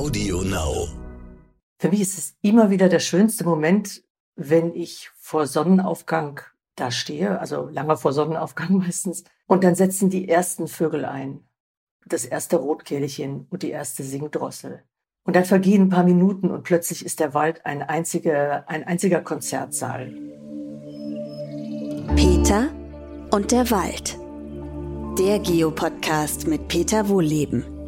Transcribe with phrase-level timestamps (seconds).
[0.00, 0.88] Audio Now.
[1.78, 4.02] Für mich ist es immer wieder der schönste Moment,
[4.34, 6.40] wenn ich vor Sonnenaufgang
[6.74, 11.40] da stehe, also lange vor Sonnenaufgang meistens, und dann setzen die ersten Vögel ein.
[12.06, 14.82] Das erste Rotkehlchen und die erste Singdrossel.
[15.24, 19.20] Und dann vergehen ein paar Minuten und plötzlich ist der Wald ein einziger, ein einziger
[19.20, 20.14] Konzertsaal.
[22.16, 22.70] Peter
[23.32, 24.16] und der Wald.
[25.18, 27.79] Der Geopodcast mit Peter Wohlleben.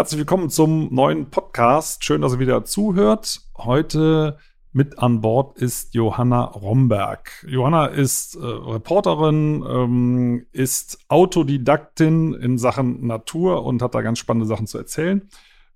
[0.00, 2.06] Herzlich willkommen zum neuen Podcast.
[2.06, 3.42] Schön, dass ihr wieder zuhört.
[3.58, 4.38] Heute
[4.72, 7.44] mit an Bord ist Johanna Romberg.
[7.46, 14.46] Johanna ist äh, Reporterin, ähm, ist Autodidaktin in Sachen Natur und hat da ganz spannende
[14.46, 15.28] Sachen zu erzählen.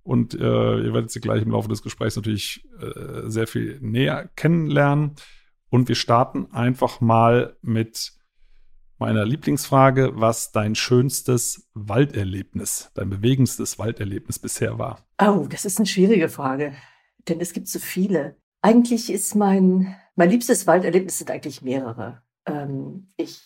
[0.02, 4.30] Und äh, ihr werdet sie gleich im Laufe des Gesprächs natürlich äh, sehr viel näher
[4.36, 5.16] kennenlernen.
[5.68, 8.14] Und wir starten einfach mal mit
[8.98, 15.04] meiner Lieblingsfrage, was dein schönstes Walderlebnis, dein bewegendstes Walderlebnis bisher war.
[15.20, 16.74] Oh, das ist eine schwierige Frage,
[17.28, 18.36] denn es gibt so viele.
[18.62, 22.22] Eigentlich ist mein, mein liebstes Walderlebnis sind eigentlich mehrere.
[22.46, 23.42] Ähm, ich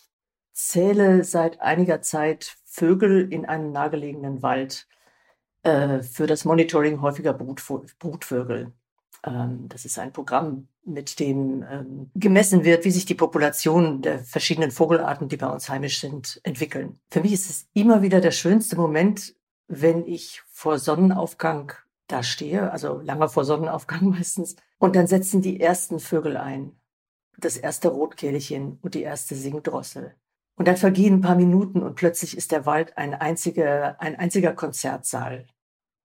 [0.53, 4.87] zähle seit einiger Zeit Vögel in einem nahegelegenen Wald
[5.63, 8.73] äh, für das Monitoring häufiger Brutvögel.
[9.23, 14.19] Ähm, das ist ein Programm, mit dem ähm, gemessen wird, wie sich die Population der
[14.19, 16.99] verschiedenen Vogelarten, die bei uns heimisch sind, entwickeln.
[17.09, 19.35] Für mich ist es immer wieder der schönste Moment,
[19.67, 21.73] wenn ich vor Sonnenaufgang
[22.07, 26.73] da stehe, also lange vor Sonnenaufgang meistens, und dann setzen die ersten Vögel ein.
[27.37, 30.15] Das erste Rotkehlchen und die erste Singdrossel.
[30.55, 34.51] Und dann vergehen ein paar Minuten und plötzlich ist der Wald ein einziger, ein einziger
[34.51, 35.47] Konzertsaal.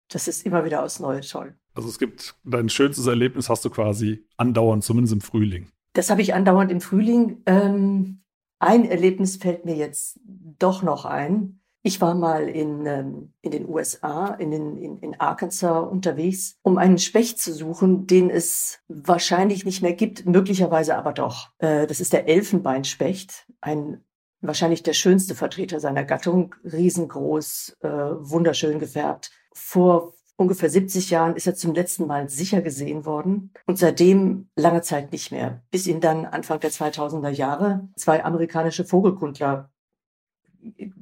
[0.09, 1.57] Das ist immer wieder aus Neue toll.
[1.75, 5.69] Also es gibt dein schönstes Erlebnis hast du quasi andauernd, zumindest im Frühling.
[5.93, 7.43] Das habe ich andauernd im Frühling.
[7.47, 8.23] Ähm,
[8.59, 11.61] ein Erlebnis fällt mir jetzt doch noch ein.
[11.83, 16.79] Ich war mal in, ähm, in den USA, in, den, in, in Arkansas unterwegs, um
[16.79, 21.51] einen Specht zu suchen, den es wahrscheinlich nicht mehr gibt, möglicherweise aber doch.
[21.59, 24.03] Äh, das ist der Elfenbeinspecht, ein
[24.41, 29.31] wahrscheinlich der schönste Vertreter seiner Gattung, riesengroß, äh, wunderschön gefärbt.
[29.53, 34.83] Vor ungefähr 70 Jahren ist er zum letzten Mal sicher gesehen worden und seitdem lange
[34.83, 39.71] Zeit nicht mehr, bis ihn dann Anfang der 2000er Jahre zwei amerikanische Vogelkundler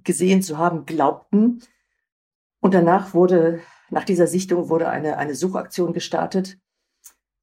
[0.05, 1.63] gesehen zu haben glaubten.
[2.61, 3.61] Und danach wurde,
[3.91, 6.59] nach dieser Sichtung wurde eine, eine Suchaktion gestartet,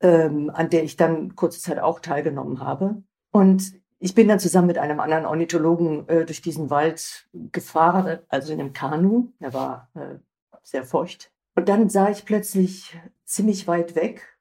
[0.01, 3.03] ähm, an der ich dann kurze Zeit auch teilgenommen habe.
[3.31, 8.53] Und ich bin dann zusammen mit einem anderen Ornithologen äh, durch diesen Wald gefahren, also
[8.53, 9.33] in einem Kanu.
[9.39, 10.19] Er war äh,
[10.63, 14.39] sehr feucht und dann sah ich plötzlich ziemlich weit weg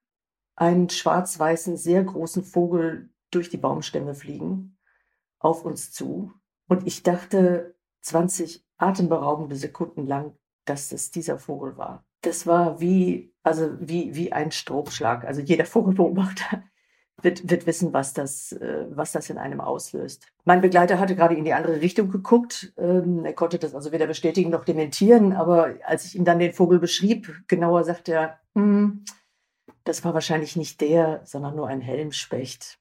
[0.54, 4.78] einen schwarz-weißen, sehr großen Vogel durch die Baumstämme fliegen,
[5.40, 6.32] auf uns zu.
[6.68, 12.06] Und ich dachte 20 atemberaubende Sekunden lang, dass es dieser Vogel war.
[12.20, 15.24] Das war wie, also wie, wie ein Stromschlag.
[15.24, 16.62] Also jeder Vogelbeobachter
[17.22, 20.26] wird, wird wissen, was das, äh, was das in einem auslöst.
[20.44, 22.72] Mein Begleiter hatte gerade in die andere Richtung geguckt.
[22.76, 25.32] Ähm, er konnte das also weder bestätigen noch dementieren.
[25.32, 29.04] Aber als ich ihm dann den Vogel beschrieb, genauer sagte er, hm,
[29.84, 32.78] das war wahrscheinlich nicht der, sondern nur ein Helmspecht,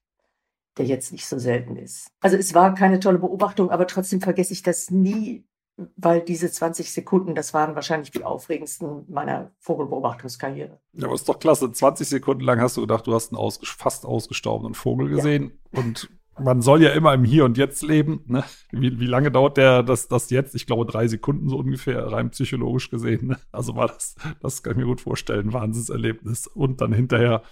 [0.77, 2.11] der jetzt nicht so selten ist.
[2.21, 5.45] Also es war keine tolle Beobachtung, aber trotzdem vergesse ich das nie,
[5.95, 10.79] weil diese 20 Sekunden, das waren wahrscheinlich die aufregendsten meiner Vogelbeobachtungskarriere.
[10.93, 11.71] Ja, aber ist doch klasse.
[11.71, 15.59] 20 Sekunden lang hast du gedacht, du hast einen ausges fast ausgestorbenen Vogel gesehen.
[15.71, 15.81] Ja.
[15.81, 18.21] Und man soll ja immer im Hier und Jetzt leben.
[18.25, 18.43] Ne?
[18.71, 20.55] Wie, wie lange dauert der das, das jetzt?
[20.55, 23.27] Ich glaube, drei Sekunden so ungefähr, rein psychologisch gesehen.
[23.27, 23.37] Ne?
[23.51, 26.47] Also war das, das kann ich mir gut vorstellen, Wahnsinnserlebnis.
[26.47, 27.43] Und dann hinterher,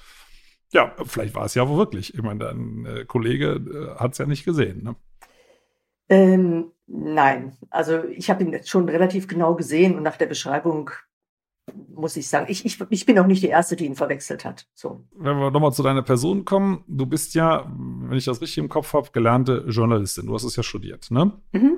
[0.73, 2.15] ja, vielleicht war es ja wirklich.
[2.15, 4.83] Ich meine, dein äh, Kollege äh, hat es ja nicht gesehen.
[4.83, 4.95] Ne?
[6.09, 10.91] Ähm, nein, also ich habe ihn jetzt schon relativ genau gesehen und nach der Beschreibung
[11.73, 14.67] muss ich sagen, ich, ich, ich bin auch nicht die Erste, die ihn verwechselt hat.
[14.73, 15.03] So.
[15.15, 18.69] Wenn wir nochmal zu deiner Person kommen, du bist ja, wenn ich das richtig im
[18.69, 20.27] Kopf habe, gelernte Journalistin.
[20.27, 21.33] Du hast es ja studiert, ne?
[21.53, 21.77] Mhm.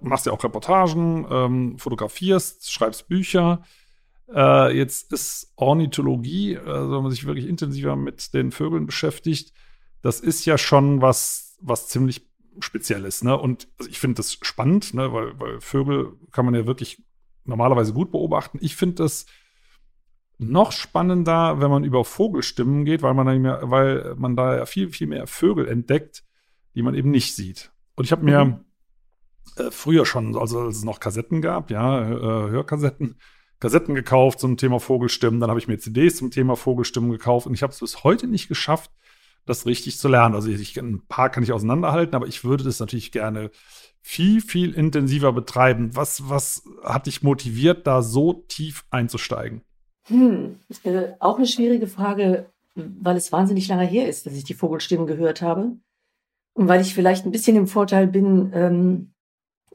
[0.00, 3.62] Machst ja auch Reportagen, ähm, fotografierst, schreibst Bücher.
[4.34, 9.52] Äh, jetzt ist Ornithologie, also wenn man sich wirklich intensiver mit den Vögeln beschäftigt,
[10.02, 12.29] das ist ja schon was, was ziemlich
[12.62, 13.22] Spezielles.
[13.22, 13.36] Ne?
[13.38, 15.12] Und also ich finde das spannend, ne?
[15.12, 17.02] weil, weil Vögel kann man ja wirklich
[17.44, 18.58] normalerweise gut beobachten.
[18.60, 19.26] Ich finde das
[20.38, 24.66] noch spannender, wenn man über Vogelstimmen geht, weil man da, mehr, weil man da ja
[24.66, 26.24] viel, viel mehr Vögel entdeckt,
[26.74, 27.72] die man eben nicht sieht.
[27.94, 28.64] Und ich habe mir mhm.
[29.56, 33.16] äh, früher schon, also als es noch Kassetten gab, ja, äh, Hörkassetten,
[33.58, 35.40] Kassetten gekauft zum Thema Vogelstimmen.
[35.40, 38.26] Dann habe ich mir CDs zum Thema Vogelstimmen gekauft und ich habe es bis heute
[38.26, 38.90] nicht geschafft,
[39.46, 40.34] das richtig zu lernen.
[40.34, 43.50] Also ich, ein paar kann ich auseinanderhalten, aber ich würde das natürlich gerne
[44.02, 45.94] viel, viel intensiver betreiben.
[45.94, 49.62] Was, was hat dich motiviert, da so tief einzusteigen?
[50.06, 54.54] Hm, äh, auch eine schwierige Frage, weil es wahnsinnig lange her ist, dass ich die
[54.54, 55.76] Vogelstimmen gehört habe.
[56.54, 59.12] Und weil ich vielleicht ein bisschen im Vorteil bin, ähm,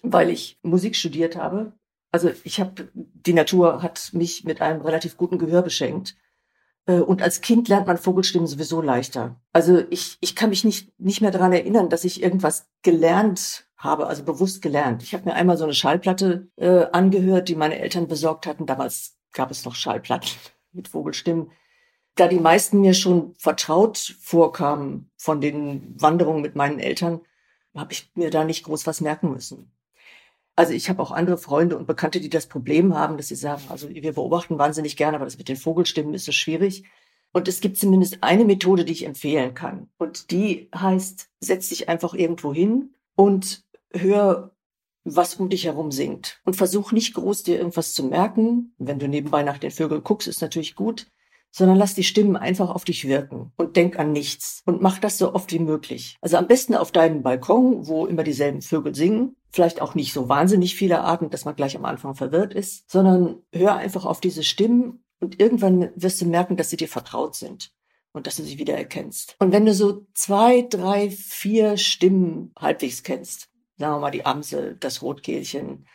[0.01, 1.73] weil ich Musik studiert habe.
[2.11, 6.15] Also ich habe, die Natur hat mich mit einem relativ guten Gehör beschenkt.
[6.85, 9.39] Äh, und als Kind lernt man Vogelstimmen sowieso leichter.
[9.53, 14.07] Also ich, ich kann mich nicht, nicht mehr daran erinnern, dass ich irgendwas gelernt habe,
[14.07, 15.03] also bewusst gelernt.
[15.03, 18.65] Ich habe mir einmal so eine Schallplatte äh, angehört, die meine Eltern besorgt hatten.
[18.65, 20.29] Damals gab es noch Schallplatten
[20.71, 21.51] mit Vogelstimmen.
[22.15, 27.21] Da die meisten mir schon vertraut vorkamen von den Wanderungen mit meinen Eltern,
[27.75, 29.74] habe ich mir da nicht groß was merken müssen.
[30.55, 33.63] Also ich habe auch andere Freunde und Bekannte, die das Problem haben, dass sie sagen,
[33.69, 36.85] also wir beobachten wahnsinnig gerne, aber das mit den Vogelstimmen ist so schwierig.
[37.33, 39.89] Und es gibt zumindest eine Methode, die ich empfehlen kann.
[39.97, 44.55] Und die heißt, setz dich einfach irgendwo hin und hör,
[45.03, 46.39] was um dich herum singt.
[46.45, 48.73] Und versuch nicht groß dir irgendwas zu merken.
[48.77, 51.11] Wenn du nebenbei nach den Vögeln guckst, ist natürlich gut.
[51.57, 55.17] Sondern lass die Stimmen einfach auf dich wirken und denk an nichts und mach das
[55.17, 56.17] so oft wie möglich.
[56.19, 59.37] Also am besten auf deinem Balkon, wo immer dieselben Vögel singen.
[59.51, 63.37] Vielleicht auch nicht so wahnsinnig viele Arten, dass man gleich am Anfang verwirrt ist, sondern
[63.53, 67.71] hör einfach auf diese Stimmen und irgendwann wirst du merken, dass sie dir vertraut sind
[68.11, 69.37] und dass du sie wieder erkennst.
[69.39, 74.75] Und wenn du so zwei, drei, vier Stimmen halbwegs kennst, sagen wir mal die Amsel,
[74.79, 75.87] das Rotkehlchen,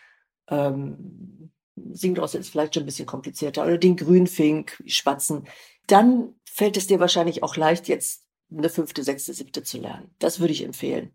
[0.48, 1.50] ähm,
[1.92, 5.46] Singdrossel ist vielleicht schon ein bisschen komplizierter, oder den Grünfink, die Spatzen,
[5.86, 10.14] dann fällt es dir wahrscheinlich auch leicht, jetzt eine fünfte, sechste, siebte zu lernen.
[10.18, 11.12] Das würde ich empfehlen.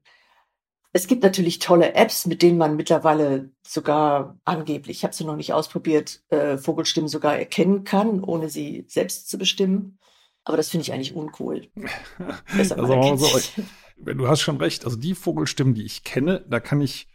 [0.93, 5.35] Es gibt natürlich tolle Apps, mit denen man mittlerweile sogar angeblich, ich habe sie noch
[5.35, 9.99] nicht ausprobiert, äh, Vogelstimmen sogar erkennen kann, ohne sie selbst zu bestimmen.
[10.45, 11.67] Aber das finde ich eigentlich uncool.
[12.57, 13.63] also, so,
[13.97, 14.85] du hast schon recht.
[14.85, 17.09] Also die Vogelstimmen, die ich kenne, da kann ich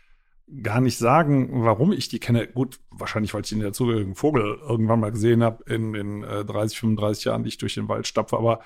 [0.62, 2.46] gar nicht sagen, warum ich die kenne.
[2.46, 6.78] Gut, wahrscheinlich, weil ich den dazugehörigen Vogel irgendwann mal gesehen habe in den äh, 30,
[6.78, 8.36] 35 Jahren, die ich durch den Wald stapfe.
[8.36, 8.60] Aber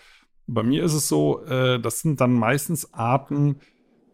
[0.46, 3.60] bei mir ist es so, äh, das sind dann meistens Arten,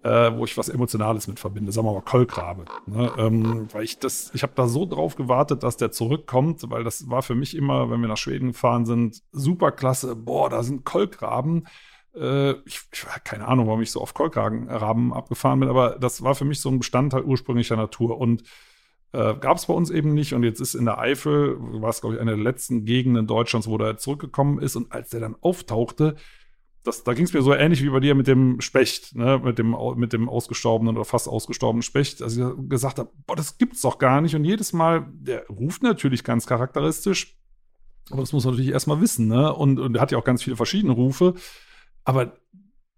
[0.02, 2.64] äh, wo ich was Emotionales mit verbinde, sagen wir mal Kolkrabe.
[2.86, 3.12] Ne?
[3.18, 7.10] Ähm, weil ich das, ich habe da so drauf gewartet, dass der zurückkommt, weil das
[7.10, 10.16] war für mich immer, wenn wir nach Schweden gefahren sind, super klasse.
[10.16, 11.66] Boah, da sind Kolkraben.
[12.14, 12.80] Äh, ich,
[13.24, 16.68] keine Ahnung, warum ich so auf Kolkraben abgefahren bin, aber das war für mich so
[16.68, 18.42] ein Bestandteil ursprünglicher Natur und
[19.12, 22.00] äh, Gab es bei uns eben nicht und jetzt ist in der Eifel, war es
[22.00, 25.34] glaube ich eine der letzten Gegenden Deutschlands, wo der zurückgekommen ist und als der dann
[25.40, 26.14] auftauchte,
[26.84, 29.38] das, da ging es mir so ähnlich wie bei dir mit dem Specht, ne?
[29.42, 32.22] mit, dem, mit dem ausgestorbenen oder fast ausgestorbenen Specht.
[32.22, 34.34] Also ich gesagt habe, boah, das gibt's doch gar nicht.
[34.34, 37.36] Und jedes Mal, der ruft natürlich ganz charakteristisch,
[38.10, 39.52] aber das muss man natürlich erstmal wissen, ne?
[39.54, 41.34] Und, und er hat ja auch ganz viele verschiedene Rufe.
[42.04, 42.36] Aber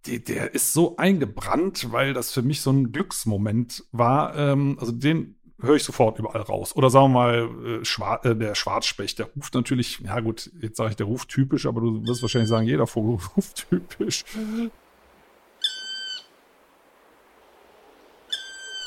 [0.06, 4.36] die, der ist so eingebrannt, weil das für mich so ein Glücksmoment war.
[4.36, 6.76] Ähm, also den, höre ich sofort überall raus.
[6.76, 10.76] Oder sagen wir mal, äh, Schwar äh, der Schwarzspecht, der ruft natürlich, ja gut, jetzt
[10.76, 14.24] sage ich, der ruft typisch, aber du wirst wahrscheinlich sagen, jeder Vogel ruft typisch.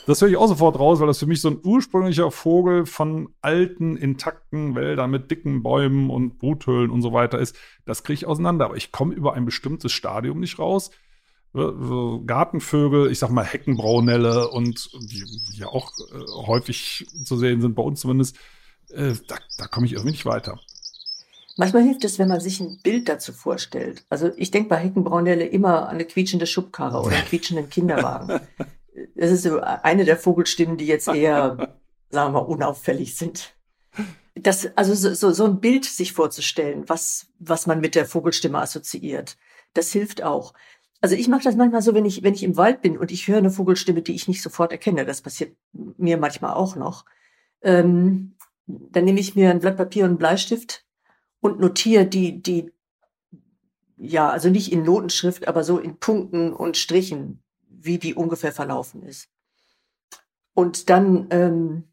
[0.05, 3.29] Das höre ich auch sofort raus, weil das für mich so ein ursprünglicher Vogel von
[3.41, 7.55] alten, intakten Wäldern mit dicken Bäumen und Bruthöhlen und so weiter ist.
[7.85, 10.91] Das kriege ich auseinander, aber ich komme über ein bestimmtes Stadium nicht raus.
[11.53, 17.83] Gartenvögel, ich sag mal Heckenbraunelle und die ja auch äh, häufig zu sehen sind, bei
[17.83, 18.35] uns zumindest,
[18.91, 20.59] äh, da, da komme ich irgendwie nicht weiter.
[21.55, 24.03] Manchmal hilft es, wenn man sich ein Bild dazu vorstellt.
[24.09, 28.41] Also ich denke bei Heckenbraunelle immer an eine quietschende Schubkarre oder einen quietschenden Kinderwagen.
[29.15, 31.77] Das ist so eine der Vogelstimmen, die jetzt eher,
[32.09, 33.55] sagen wir mal, unauffällig sind.
[34.35, 39.37] Das, also so, so ein Bild sich vorzustellen, was, was man mit der Vogelstimme assoziiert,
[39.73, 40.53] das hilft auch.
[41.01, 43.27] Also ich mache das manchmal so, wenn ich, wenn ich im Wald bin und ich
[43.27, 45.05] höre eine Vogelstimme, die ich nicht sofort erkenne.
[45.05, 47.05] Das passiert mir manchmal auch noch.
[47.61, 48.35] Ähm,
[48.65, 50.85] dann nehme ich mir ein Blatt Papier und einen Bleistift
[51.41, 52.71] und notiere die, die,
[53.97, 57.43] ja, also nicht in Notenschrift, aber so in Punkten und Strichen,
[57.85, 59.29] wie die ungefähr verlaufen ist.
[60.53, 61.83] Und dann, ähm,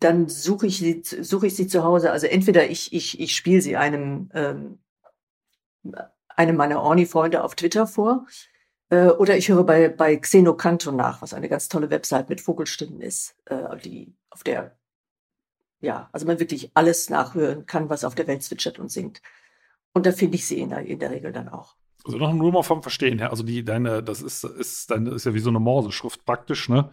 [0.00, 2.12] dann suche ich sie, ich sie zu Hause.
[2.12, 4.78] Also entweder ich, ich, ich spiele sie einem ähm,
[6.28, 8.26] einem meiner Orni-Freunde auf Twitter vor.
[8.90, 13.00] Äh, oder ich höre bei, bei Xenocanto nach, was eine ganz tolle Website mit Vogelstimmen
[13.00, 14.78] ist, äh, die, auf der
[15.80, 19.22] ja, also man wirklich alles nachhören kann, was auf der Welt zwitschert und singt.
[19.92, 21.76] Und da finde ich sie in der, in der Regel dann auch.
[22.08, 23.30] Also noch nur mal vom Verstehen her.
[23.30, 26.90] Also die, deine, das ist, ist, deine, ist ja wie so eine Morseschrift praktisch, ne?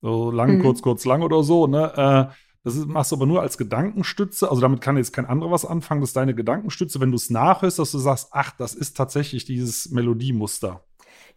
[0.00, 0.62] So lang, mhm.
[0.62, 1.92] kurz, kurz, lang oder so, ne?
[2.30, 4.48] Äh, das ist, machst du aber nur als Gedankenstütze.
[4.48, 6.00] Also damit kann jetzt kein anderer was anfangen.
[6.00, 9.44] Das ist deine Gedankenstütze, wenn du es nachhörst, dass du sagst, ach, das ist tatsächlich
[9.44, 10.84] dieses Melodiemuster.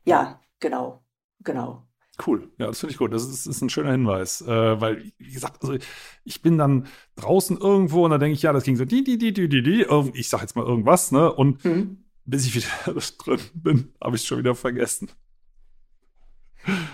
[0.04, 1.04] Ja, genau,
[1.44, 1.88] genau.
[2.26, 3.12] Cool, ja, das finde ich gut.
[3.12, 5.76] Das ist, ist, ein schöner Hinweis, äh, weil, wie gesagt, also
[6.24, 9.18] ich bin dann draußen irgendwo und dann denke ich, ja, das ging so die, die,
[9.18, 11.34] die, die, die, die, ich sag jetzt mal irgendwas, ne?
[11.34, 12.05] Und mhm.
[12.26, 15.10] Bis ich wieder drin bin, habe ich es schon wieder vergessen.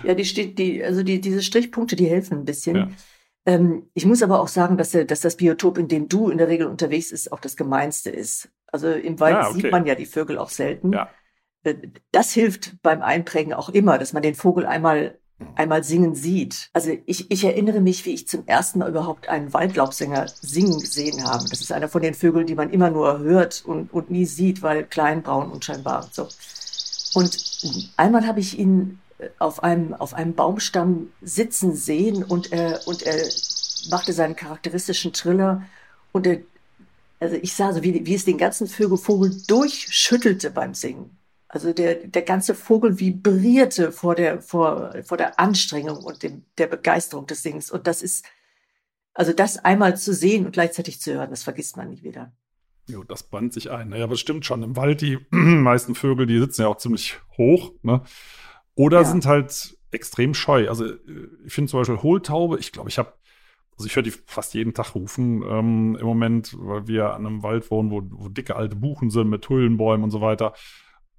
[0.04, 2.76] Ja, die die, also die, diese Strichpunkte, die helfen ein bisschen.
[2.76, 2.88] Ja.
[3.46, 6.48] Ähm, ich muss aber auch sagen, dass, dass das Biotop, in dem du in der
[6.48, 8.50] Regel unterwegs bist, auch das gemeinste ist.
[8.66, 9.62] Also im Wald ah, okay.
[9.62, 10.92] sieht man ja die Vögel auch selten.
[10.92, 11.10] Ja.
[11.64, 11.74] Äh,
[12.10, 15.18] das hilft beim Einprägen auch immer, dass man den Vogel einmal
[15.54, 16.70] einmal singen sieht.
[16.72, 21.24] Also ich, ich erinnere mich, wie ich zum ersten Mal überhaupt einen Waldlaubsänger singen gesehen
[21.24, 21.44] habe.
[21.48, 24.62] Das ist einer von den Vögeln, die man immer nur hört und, und nie sieht,
[24.62, 26.28] weil klein, braun, unscheinbar so.
[27.14, 27.38] Und
[27.96, 28.98] einmal habe ich ihn
[29.38, 33.22] auf einem, auf einem Baumstamm sitzen sehen und er, und er
[33.90, 35.62] machte seinen charakteristischen Triller
[36.12, 36.38] und er,
[37.20, 41.16] also ich sah so, wie, wie es den ganzen Vogel, Vogel durchschüttelte beim Singen.
[41.52, 46.66] Also der, der ganze Vogel vibrierte vor der, vor, vor der Anstrengung und dem, der
[46.66, 47.70] Begeisterung des Singens.
[47.70, 48.24] Und das ist,
[49.12, 52.32] also das einmal zu sehen und gleichzeitig zu hören, das vergisst man nicht wieder.
[52.88, 53.90] Jo, das band sich ein.
[53.90, 54.62] Naja, aber es stimmt schon.
[54.62, 58.00] Im Wald, die meisten Vögel, die sitzen ja auch ziemlich hoch, ne?
[58.74, 59.04] Oder ja.
[59.04, 60.70] sind halt extrem scheu.
[60.70, 63.12] Also äh, ich finde zum Beispiel Hohltaube, ich glaube, ich habe,
[63.76, 67.42] also ich höre die fast jeden Tag rufen ähm, im Moment, weil wir an einem
[67.42, 70.54] Wald wohnen, wo, wo dicke alte Buchen sind mit Hüllenbäumen und so weiter.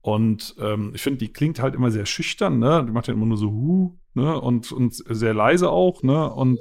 [0.04, 2.84] Und ähm, ich finde, die klingt halt immer sehr schüchtern, ne?
[2.86, 4.40] Die macht ja immer nur so hu, ne?
[4.40, 6.30] Und, und sehr leise auch, ne?
[6.30, 6.60] Und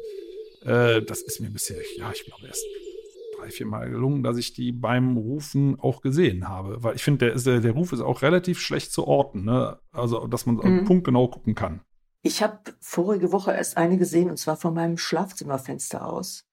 [0.62, 2.64] äh, das ist mir bisher, ja, ich glaube, erst
[3.36, 6.84] drei, vier Mal gelungen, dass ich die beim Rufen auch gesehen habe.
[6.84, 9.76] Weil ich finde, der, der, der Ruf ist auch relativ schlecht zu orten, ne?
[9.90, 10.84] Also, dass man mhm.
[10.84, 11.80] punktgenau gucken kann.
[12.22, 16.44] Ich habe vorige Woche erst eine gesehen, und zwar von meinem Schlafzimmerfenster aus.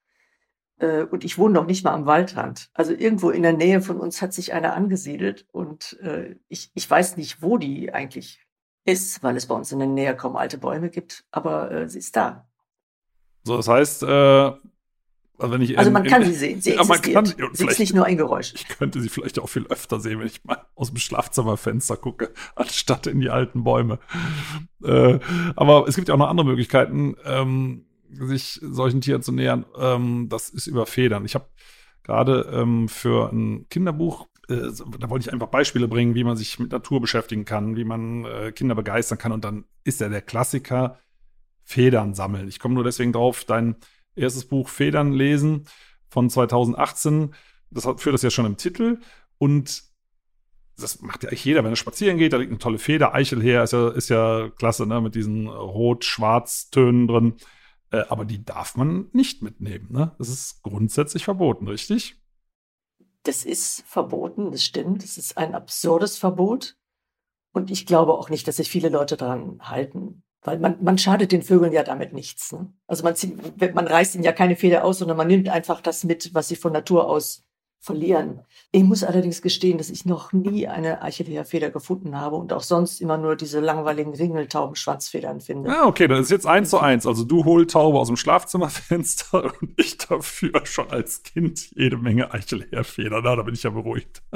[0.80, 2.70] Äh, und ich wohne noch nicht mal am Waldrand.
[2.74, 6.90] Also irgendwo in der Nähe von uns hat sich einer angesiedelt und äh, ich, ich
[6.90, 8.40] weiß nicht, wo die eigentlich
[8.84, 11.98] ist, weil es bei uns in der Nähe kaum alte Bäume gibt, aber äh, sie
[11.98, 12.48] ist da.
[13.44, 14.52] So, das heißt, äh,
[15.40, 17.14] also, wenn ich also man in, kann sie sehen, sie existiert.
[17.14, 18.52] Man kann, sie ist nicht nur ein Geräusch.
[18.54, 22.32] Ich könnte sie vielleicht auch viel öfter sehen, wenn ich mal aus dem Schlafzimmerfenster gucke,
[22.54, 23.98] anstatt in die alten Bäume.
[24.84, 25.18] Äh,
[25.56, 29.64] aber es gibt ja auch noch andere Möglichkeiten, ähm, sich solchen Tieren zu nähern.
[29.78, 31.24] Ähm, das ist über Federn.
[31.24, 31.46] Ich habe
[32.02, 36.58] gerade ähm, für ein Kinderbuch äh, da wollte ich einfach Beispiele bringen, wie man sich
[36.58, 39.32] mit Natur beschäftigen kann, wie man äh, Kinder begeistern kann.
[39.32, 40.98] Und dann ist ja der Klassiker
[41.62, 42.48] Federn sammeln.
[42.48, 43.76] Ich komme nur deswegen drauf, dein
[44.16, 45.66] erstes Buch Federn lesen
[46.08, 47.34] von 2018.
[47.70, 48.98] Das hat, führt das ja schon im Titel.
[49.38, 49.84] Und
[50.76, 53.42] das macht ja eigentlich jeder, wenn er spazieren geht, da liegt eine tolle Feder, Eichel
[53.42, 57.34] her, ist ja, ist ja klasse, ne, mit diesen Rot-Schwarz-Tönen drin.
[57.90, 60.14] Äh, aber die darf man nicht mitnehmen, ne?
[60.18, 62.16] Das ist grundsätzlich verboten, richtig?
[63.24, 65.02] Das ist verboten, das stimmt.
[65.02, 66.76] Das ist ein absurdes Verbot.
[67.52, 70.22] Und ich glaube auch nicht, dass sich viele Leute daran halten.
[70.42, 72.52] Weil man, man schadet den Vögeln ja damit nichts.
[72.52, 72.72] Ne?
[72.86, 76.04] Also man, zieht, man reißt ihnen ja keine Feder aus, sondern man nimmt einfach das
[76.04, 77.44] mit, was sie von Natur aus
[77.80, 78.40] verlieren.
[78.72, 83.00] Ich muss allerdings gestehen, dass ich noch nie eine Eichelheerfeder gefunden habe und auch sonst
[83.00, 85.70] immer nur diese langweiligen Ringeltauben-Schwanzfedern finde.
[85.70, 87.06] Ah, okay, dann ist jetzt eins zu eins.
[87.06, 93.22] Also du Hohltaube aus dem Schlafzimmerfenster und ich dafür schon als Kind jede Menge Eichelheerfedern.
[93.24, 94.22] Na, da bin ich ja beruhigt.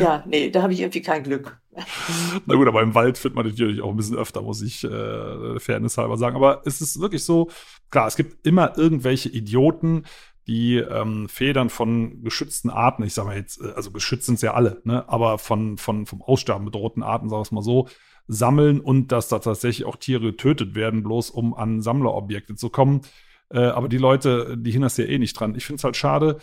[0.00, 1.56] Ja, nee, da habe ich irgendwie kein Glück.
[2.46, 5.60] Na gut, aber im Wald findet man natürlich auch ein bisschen öfter, muss ich äh,
[5.60, 6.34] Fairness halber sagen.
[6.34, 7.48] Aber es ist wirklich so,
[7.90, 10.04] klar, es gibt immer irgendwelche Idioten,
[10.48, 14.54] die ähm, Federn von geschützten Arten, ich sage mal jetzt, äh, also geschützt sind ja
[14.54, 17.88] alle, ne, aber von, von vom Aussterben bedrohten Arten, sagen wir es mal so,
[18.26, 23.02] sammeln und dass da tatsächlich auch Tiere getötet werden, bloß um an Sammlerobjekte zu kommen.
[23.50, 25.54] Äh, aber die Leute, die hindern ja eh nicht dran.
[25.54, 26.38] Ich finde es halt schade,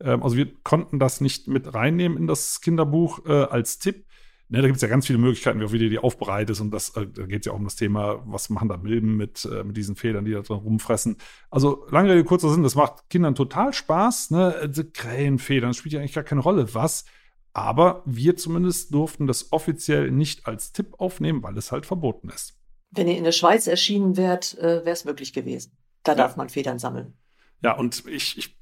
[0.00, 4.06] ähm, also wir konnten das nicht mit reinnehmen in das Kinderbuch äh, als Tipp.
[4.50, 6.62] Ne, da gibt es ja ganz viele Möglichkeiten, wie du die aufbereitest.
[6.62, 9.16] Und das, äh, da geht es ja auch um das Thema, was machen da Milben
[9.16, 11.18] mit, äh, mit diesen Federn, die da drin rumfressen.
[11.50, 14.30] Also, lange Rede, kurzer Sinn, das macht Kindern total Spaß.
[14.30, 14.54] Ne?
[14.54, 17.04] Also, Krähenfedern, spielt ja eigentlich gar keine Rolle, was.
[17.52, 22.58] Aber wir zumindest durften das offiziell nicht als Tipp aufnehmen, weil es halt verboten ist.
[22.90, 25.76] Wenn ihr in der Schweiz erschienen wärt, äh, wäre es möglich gewesen.
[26.04, 26.18] Da ja.
[26.18, 27.18] darf man Federn sammeln.
[27.62, 28.57] Ja, und ich, ich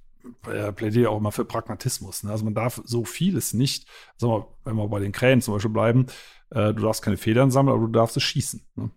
[0.73, 2.23] plädiere auch immer für Pragmatismus.
[2.23, 2.31] Ne?
[2.31, 6.07] Also man darf so vieles nicht, also wenn wir bei den Krähen zum Beispiel bleiben,
[6.51, 8.63] äh, du darfst keine Federn sammeln, aber du darfst es schießen.
[8.77, 8.91] Ne?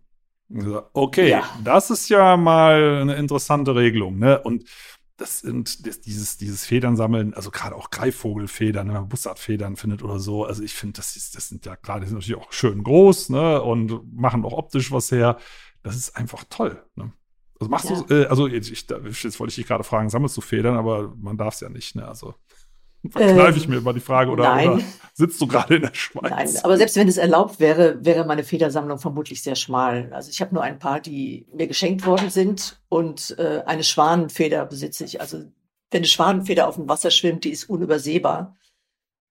[0.94, 1.44] Okay, ja.
[1.64, 4.18] das ist ja mal eine interessante Regelung.
[4.18, 4.42] Ne?
[4.42, 4.66] Und
[5.20, 10.02] das sind das, dieses, dieses Federn sammeln, also gerade auch Greifvogelfedern, wenn man Bussardfedern findet
[10.02, 10.46] oder so.
[10.46, 13.30] Also ich finde, das, ist, das sind ja klar, die sind natürlich auch schön groß,
[13.30, 13.62] ne?
[13.62, 15.38] Und machen auch optisch was her.
[15.84, 16.84] Das ist einfach toll.
[16.96, 17.12] Ne?
[17.60, 18.02] Also machst ja.
[18.02, 21.14] du, äh, also jetzt, ich, jetzt wollte ich dich gerade fragen, sammelst du Federn, aber
[21.18, 22.08] man darf es ja nicht, ne?
[22.08, 22.36] Also
[23.10, 24.80] verkneife ich ähm, mir immer die Frage oder, oder,
[25.14, 26.32] sitzt du gerade in der Schweiz?
[26.32, 30.12] Nein, aber selbst wenn es erlaubt wäre, wäre meine Federsammlung vermutlich sehr schmal.
[30.14, 34.66] Also ich habe nur ein paar, die mir geschenkt worden sind und äh, eine Schwanenfeder
[34.66, 35.22] besitze ich.
[35.22, 35.40] Also
[35.92, 38.58] wenn eine Schwanenfeder auf dem Wasser schwimmt, die ist unübersehbar,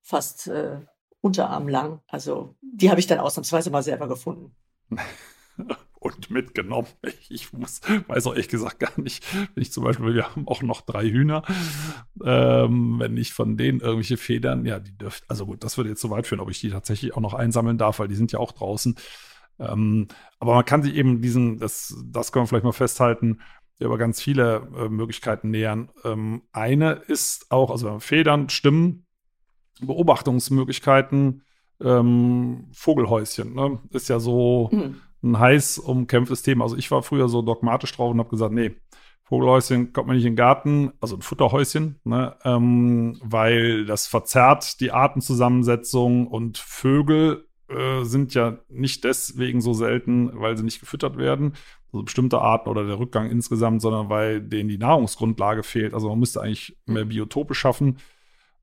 [0.03, 0.81] fast äh,
[1.21, 2.01] unterarmlang.
[2.09, 4.55] Also die habe ich dann ausnahmsweise mal selber gefunden.
[6.01, 6.89] und mitgenommen.
[7.31, 9.23] Ich muss, weiß auch ehrlich gesagt gar nicht,
[9.55, 11.43] wenn ich zum Beispiel, wir haben auch noch drei Hühner,
[12.25, 16.01] ähm, wenn ich von denen irgendwelche Federn, ja, die dürft, also gut, das würde jetzt
[16.01, 18.39] so weit führen, ob ich die tatsächlich auch noch einsammeln darf, weil die sind ja
[18.39, 18.97] auch draußen.
[19.59, 23.41] Ähm, aber man kann sich eben diesen, das, das können wir vielleicht mal festhalten,
[23.79, 25.91] über ganz viele äh, Möglichkeiten nähern.
[26.05, 29.07] Ähm, eine ist auch, also Federn, Stimmen,
[29.81, 31.43] Beobachtungsmöglichkeiten,
[31.81, 33.79] ähm, Vogelhäuschen, ne?
[33.91, 34.71] Ist ja so.
[34.73, 36.65] Mhm ein heiß umkämpftes Thema.
[36.65, 38.77] Also ich war früher so dogmatisch drauf und habe gesagt, nee,
[39.25, 44.81] Vogelhäuschen kommt man nicht in den Garten, also ein Futterhäuschen, ne, ähm, weil das verzerrt
[44.81, 51.19] die Artenzusammensetzung und Vögel äh, sind ja nicht deswegen so selten, weil sie nicht gefüttert
[51.19, 51.53] werden,
[51.93, 55.93] also bestimmte Arten oder der Rückgang insgesamt, sondern weil denen die Nahrungsgrundlage fehlt.
[55.93, 57.99] Also man müsste eigentlich mehr Biotope schaffen.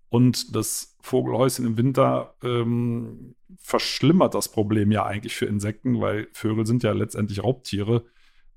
[0.10, 6.66] Und das Vogelhäuschen im Winter ähm, verschlimmert das Problem ja eigentlich für Insekten, weil Vögel
[6.66, 8.06] sind ja letztendlich Raubtiere,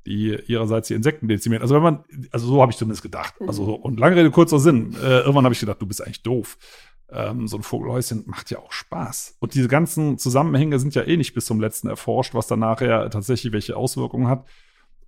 [0.06, 1.62] die ihrerseits die Insekten dezimieren.
[1.62, 3.34] Also wenn man, also so habe ich zumindest gedacht.
[3.46, 4.94] Also und lange Rede kurzer Sinn.
[4.94, 6.56] Äh, irgendwann habe ich gedacht, du bist eigentlich doof.
[7.10, 9.36] Ähm, so ein Vogelhäuschen macht ja auch Spaß.
[9.40, 13.10] Und diese ganzen Zusammenhänge sind ja eh nicht bis zum letzten erforscht, was dann nachher
[13.10, 14.46] tatsächlich welche Auswirkungen hat.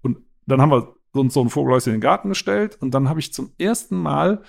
[0.03, 3.21] Und dann haben wir uns so ein Vogelhäuschen in den Garten gestellt und dann habe
[3.21, 4.43] ich zum ersten Mal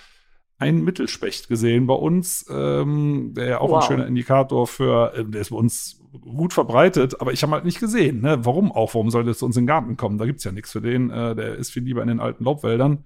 [0.61, 3.81] einen Mittelspecht gesehen bei uns, ähm, der ja auch wow.
[3.81, 7.65] ein schöner Indikator für, äh, der ist bei uns gut verbreitet, aber ich habe halt
[7.65, 8.21] nicht gesehen.
[8.21, 8.45] Ne?
[8.45, 8.93] Warum auch?
[8.93, 10.17] Warum soll der zu uns in den Garten kommen?
[10.17, 11.09] Da gibt's ja nichts für den.
[11.09, 13.05] Äh, der ist viel lieber in den alten Laubwäldern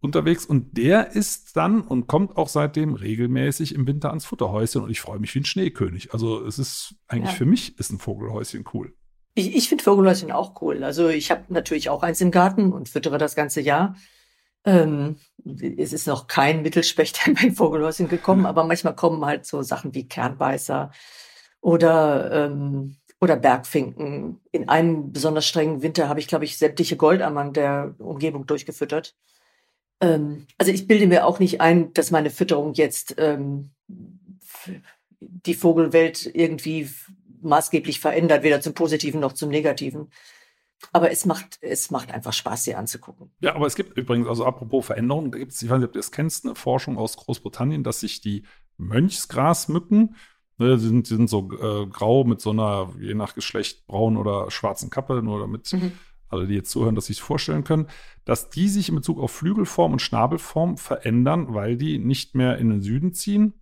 [0.00, 4.90] unterwegs und der ist dann und kommt auch seitdem regelmäßig im Winter ans Futterhäuschen und
[4.90, 6.12] ich freue mich wie ein Schneekönig.
[6.12, 7.36] Also es ist eigentlich ja.
[7.36, 8.94] für mich ist ein Vogelhäuschen cool.
[9.34, 10.84] Ich, ich finde Vogelhäuschen auch cool.
[10.84, 13.96] Also ich habe natürlich auch eins im Garten und füttere das ganze Jahr.
[14.64, 19.62] Ähm, es ist noch kein Mittelspecht in mein Vogelhäuschen gekommen, aber manchmal kommen halt so
[19.62, 20.90] Sachen wie Kernbeißer
[21.60, 24.40] oder, ähm, oder Bergfinken.
[24.52, 29.14] In einem besonders strengen Winter habe ich, glaube ich, sämtliche Goldammern der Umgebung durchgefüttert.
[30.00, 33.70] Ähm, also ich bilde mir auch nicht ein, dass meine Fütterung jetzt ähm,
[35.20, 36.88] die Vogelwelt irgendwie
[37.40, 40.10] maßgeblich verändert, weder zum Positiven noch zum Negativen.
[40.92, 43.30] Aber es macht, es macht einfach Spaß, sie anzugucken.
[43.40, 45.92] Ja, aber es gibt übrigens, also apropos Veränderungen, da gibt es, ich weiß nicht, ob
[45.92, 48.44] du das kennst, eine Forschung aus Großbritannien, dass sich die
[48.78, 50.16] Mönchsgrasmücken,
[50.58, 54.90] ne, sind, sind so äh, grau mit so einer, je nach Geschlecht, braun oder schwarzen
[54.90, 55.92] Kappe, nur damit mhm.
[56.28, 57.88] alle, die jetzt zuhören, dass sich vorstellen können,
[58.24, 62.70] dass die sich in Bezug auf Flügelform und Schnabelform verändern, weil die nicht mehr in
[62.70, 63.54] den Süden ziehen,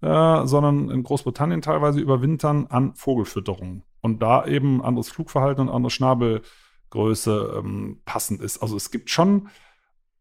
[0.00, 5.90] äh, sondern in Großbritannien teilweise überwintern an Vogelfütterung und da eben anderes Flugverhalten und andere
[5.90, 8.58] Schnabelgröße ähm, passend ist.
[8.58, 9.48] Also es gibt schon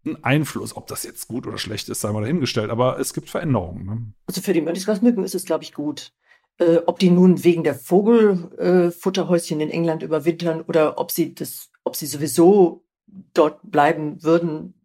[0.05, 3.29] einen Einfluss, ob das jetzt gut oder schlecht ist, sei mal dahingestellt, aber es gibt
[3.29, 3.85] Veränderungen.
[3.85, 4.13] Ne?
[4.25, 6.13] Also für die Mönchsgrasmücken ist es, glaube ich, gut.
[6.59, 11.69] Äh, ob die nun wegen der Vogelfutterhäuschen äh, in England überwintern oder ob sie das,
[11.83, 12.85] ob sie sowieso
[13.33, 14.75] dort bleiben würden,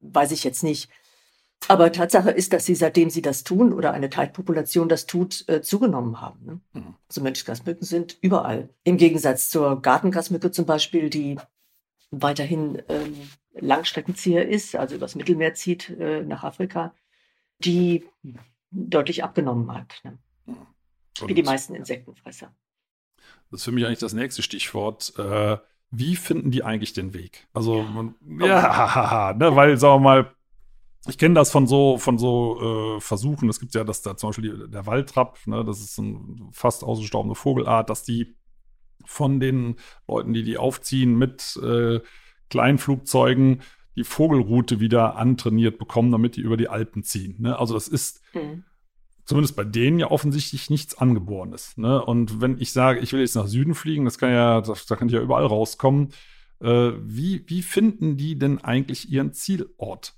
[0.00, 0.88] weiß ich jetzt nicht.
[1.66, 5.60] Aber Tatsache ist, dass sie, seitdem sie das tun oder eine Teilpopulation das tut, äh,
[5.60, 6.44] zugenommen haben.
[6.44, 6.60] Ne?
[6.72, 6.94] Mhm.
[7.08, 8.70] Also Mönchsgrasmücken sind überall.
[8.84, 11.36] Im Gegensatz zur Gartengrasmücke zum Beispiel, die
[12.10, 13.16] weiterhin ähm,
[13.52, 16.94] Langstreckenzieher ist, also übers Mittelmeer zieht äh, nach Afrika,
[17.58, 18.06] die
[18.70, 20.00] deutlich abgenommen hat.
[20.04, 20.18] Ne?
[21.26, 22.54] Wie die meisten Insektenfresser.
[23.50, 25.14] Das ist für mich eigentlich das nächste Stichwort.
[25.18, 25.58] Äh,
[25.90, 27.48] wie finden die eigentlich den Weg?
[27.52, 30.34] Also, man, ja, ne, weil, sagen wir mal,
[31.08, 33.48] ich kenne das von so, von so äh, Versuchen.
[33.48, 36.84] Es gibt ja das da zum Beispiel die, der Waldtrapp, ne, das ist ein fast
[36.84, 38.36] ausgestorbene Vogelart, dass die
[39.04, 42.00] von den Leuten, die die aufziehen, mit äh,
[42.50, 43.62] Kleinflugzeugen
[43.96, 47.36] die Vogelroute wieder antrainiert bekommen, damit die über die Alpen ziehen.
[47.40, 47.58] Ne?
[47.58, 48.64] Also das ist mhm.
[49.24, 51.76] zumindest bei denen ja offensichtlich nichts Angeborenes.
[51.76, 52.04] Ne?
[52.04, 54.94] Und wenn ich sage, ich will jetzt nach Süden fliegen, das kann ja, das, da
[54.94, 56.10] kann ich ja überall rauskommen.
[56.60, 60.17] Äh, wie, wie finden die denn eigentlich ihren Zielort?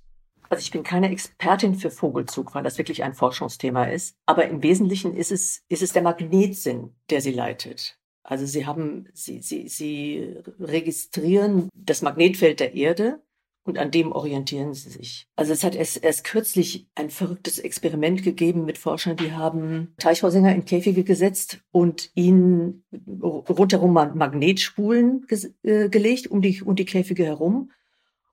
[0.50, 4.16] Also ich bin keine Expertin für Vogelzug, weil das wirklich ein Forschungsthema ist.
[4.26, 7.98] Aber im Wesentlichen ist es, ist es der Magnetsinn, der sie leitet.
[8.22, 13.22] Also sie haben, sie, sie, sie registrieren das Magnetfeld der Erde
[13.62, 15.28] Und an dem orientieren sie sich.
[15.36, 20.54] Also es hat erst, erst kürzlich ein verrücktes Experiment gegeben mit Forschern, die haben Teichhausinger
[20.54, 22.84] in Käfige gesetzt und ihnen
[23.22, 25.26] rundherum Magnetspulen
[25.62, 27.70] äh, gelegt, um die, um die Käfige herum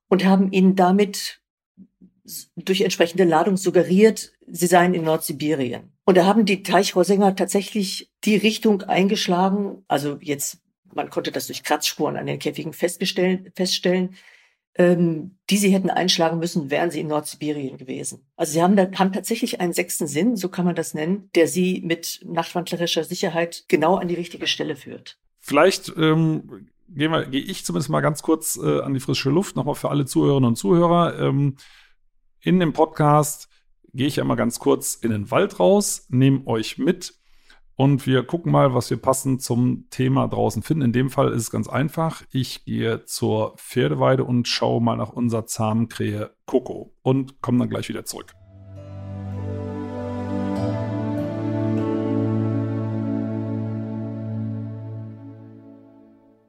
[0.08, 1.42] und haben ihnen damit
[2.56, 5.92] durch entsprechende Ladung suggeriert, sie seien in Nordsibirien.
[6.06, 10.60] Und da haben die Teichhausinger tatsächlich die Richtung eingeschlagen, also jetzt,
[10.94, 14.16] man konnte das durch Kratzspuren an den Käfigen feststellen,
[14.78, 18.26] ähm, die sie hätten einschlagen müssen, wären sie in Nordsibirien gewesen.
[18.36, 21.48] Also sie haben, da, haben tatsächlich einen sechsten Sinn, so kann man das nennen, der
[21.48, 25.18] sie mit nachtwandlerischer Sicherheit genau an die richtige Stelle führt.
[25.40, 29.76] Vielleicht ähm, gehe geh ich zumindest mal ganz kurz äh, an die frische Luft, nochmal
[29.76, 31.20] für alle Zuhörerinnen und Zuhörer.
[31.20, 31.56] Ähm,
[32.42, 33.50] in dem Podcast
[33.94, 37.16] gehe ich einmal ganz kurz in den Wald raus, nehme euch mit
[37.76, 40.84] und wir gucken mal, was wir passend zum Thema draußen finden.
[40.84, 42.24] In dem Fall ist es ganz einfach.
[42.32, 47.70] Ich gehe zur Pferdeweide und schaue mal nach unserer zahmen Krähe Coco und komme dann
[47.70, 48.34] gleich wieder zurück.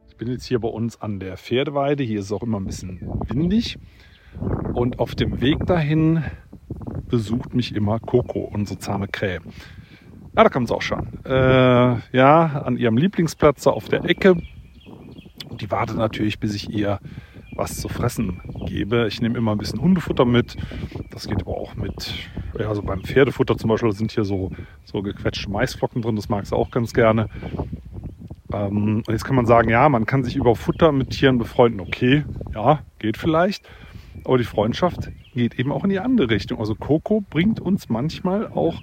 [0.09, 2.03] Ich bin jetzt hier bei uns an der Pferdeweide.
[2.05, 3.79] Hier ist es auch immer ein bisschen windig.
[4.75, 6.25] Und auf dem Weg dahin
[7.09, 9.41] besucht mich immer Coco, unsere zahme Krähe.
[10.37, 11.25] Ja, da kommt es auch schon.
[11.25, 14.41] Äh, ja, an ihrem Lieblingsplatz auf der Ecke.
[15.49, 17.01] Und die wartet natürlich, bis ich ihr
[17.59, 19.09] was zu fressen gebe.
[19.09, 20.57] Ich nehme immer ein bisschen Hundefutter mit.
[21.11, 22.15] Das geht aber auch mit,
[22.57, 24.53] ja, so beim Pferdefutter zum Beispiel sind hier so,
[24.85, 26.15] so gequetschte Maisflocken drin.
[26.15, 27.29] Das mag sie auch ganz gerne.
[28.53, 31.81] Ähm, und jetzt kann man sagen, ja, man kann sich über Futter mit Tieren befreunden.
[31.81, 33.69] Okay, ja, geht vielleicht.
[34.29, 36.61] Aber die Freundschaft geht eben auch in die andere Richtung.
[36.61, 38.83] Also Coco bringt uns manchmal auch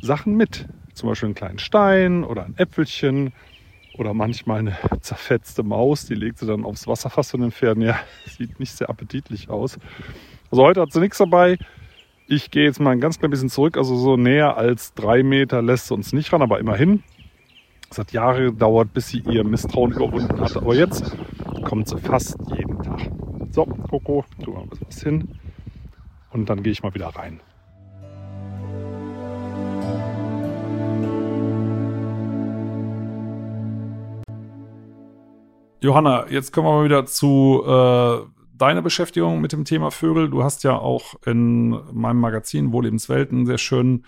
[0.00, 0.68] Sachen mit.
[0.94, 3.34] Zum Beispiel einen kleinen Stein oder ein Äpfelchen
[3.98, 7.82] oder manchmal eine zerfetzte Maus, die legt sie dann aufs Wasserfass von den Pferden.
[7.82, 8.00] Ja,
[8.38, 9.78] sieht nicht sehr appetitlich aus.
[10.50, 11.58] Also heute hat sie nichts dabei.
[12.26, 13.76] Ich gehe jetzt mal ein ganz klein bisschen zurück.
[13.76, 17.02] Also so näher als drei Meter lässt sie uns nicht ran, aber immerhin.
[17.90, 20.56] Es hat Jahre gedauert, bis sie ihr Misstrauen überwunden hat.
[20.56, 21.14] Aber jetzt
[21.64, 23.10] kommt sie fast jeden Tag.
[23.52, 25.28] So, Coco, tu mal was hin.
[26.30, 27.40] Und dann gehe ich mal wieder rein.
[35.80, 40.30] Johanna, jetzt kommen wir mal wieder zu äh, deiner Beschäftigung mit dem Thema Vögel.
[40.30, 44.06] Du hast ja auch in meinem Magazin Wohllebenswelt einen sehr schönen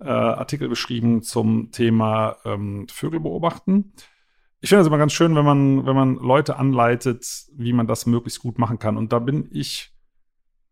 [0.00, 3.94] äh, Artikel beschrieben zum Thema ähm, Vögel beobachten.
[4.60, 8.06] Ich finde es immer ganz schön, wenn man, wenn man Leute anleitet, wie man das
[8.06, 8.96] möglichst gut machen kann.
[8.96, 9.92] Und da bin ich,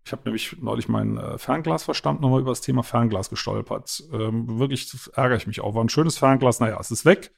[0.04, 4.04] ich habe nämlich neulich mein äh, Fernglasverstand nochmal über das Thema Fernglas gestolpert.
[4.12, 5.74] Ähm, wirklich ärgere ich mich auch.
[5.74, 7.32] War ein schönes Fernglas, naja, es ist weg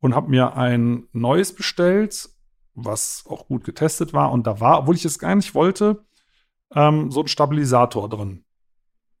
[0.00, 2.28] und habe mir ein neues bestellt,
[2.74, 4.32] was auch gut getestet war.
[4.32, 6.04] Und da war, obwohl ich es gar nicht wollte,
[6.74, 8.44] ähm, so ein Stabilisator drin.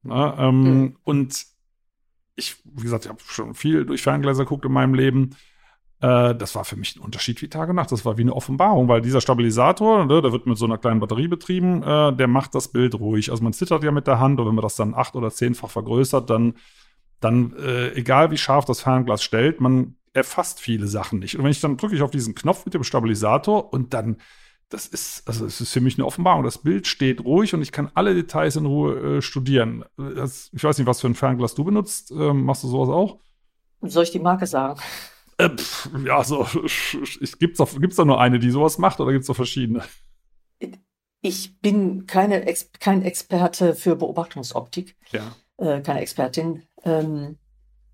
[0.02, 0.96] Ne, ähm, mhm.
[1.04, 1.46] Und
[2.36, 5.36] ich, wie gesagt, ich habe schon viel durch Ferngläser geguckt in meinem Leben.
[6.00, 7.92] Äh, das war für mich ein Unterschied wie Tag und Nacht.
[7.92, 11.00] Das war wie eine Offenbarung, weil dieser Stabilisator, ne, der wird mit so einer kleinen
[11.00, 13.30] Batterie betrieben, äh, der macht das Bild ruhig.
[13.30, 15.70] Also man zittert ja mit der Hand und wenn man das dann acht oder zehnfach
[15.70, 16.54] vergrößert, dann,
[17.20, 21.36] dann äh, egal wie scharf das Fernglas stellt, man erfasst viele Sachen nicht.
[21.36, 24.16] Und wenn ich dann drücke ich auf diesen Knopf mit dem Stabilisator und dann,
[24.68, 26.42] das ist, also es ist für mich eine Offenbarung.
[26.42, 29.84] Das Bild steht ruhig und ich kann alle Details in Ruhe äh, studieren.
[29.96, 32.10] Das, ich weiß nicht, was für ein Fernglas du benutzt.
[32.10, 33.20] Ähm, machst du sowas auch?
[33.82, 34.80] Soll ich die Marke sagen?
[35.38, 36.46] Äh, pff, ja, so,
[37.38, 39.84] gibt es gibt's da nur eine, die sowas macht oder gibt es da verschiedene?
[41.20, 44.96] Ich bin keine Ex kein Experte für Beobachtungsoptik.
[45.10, 45.34] Ja.
[45.58, 46.62] Äh, keine Expertin.
[46.84, 47.38] Ähm,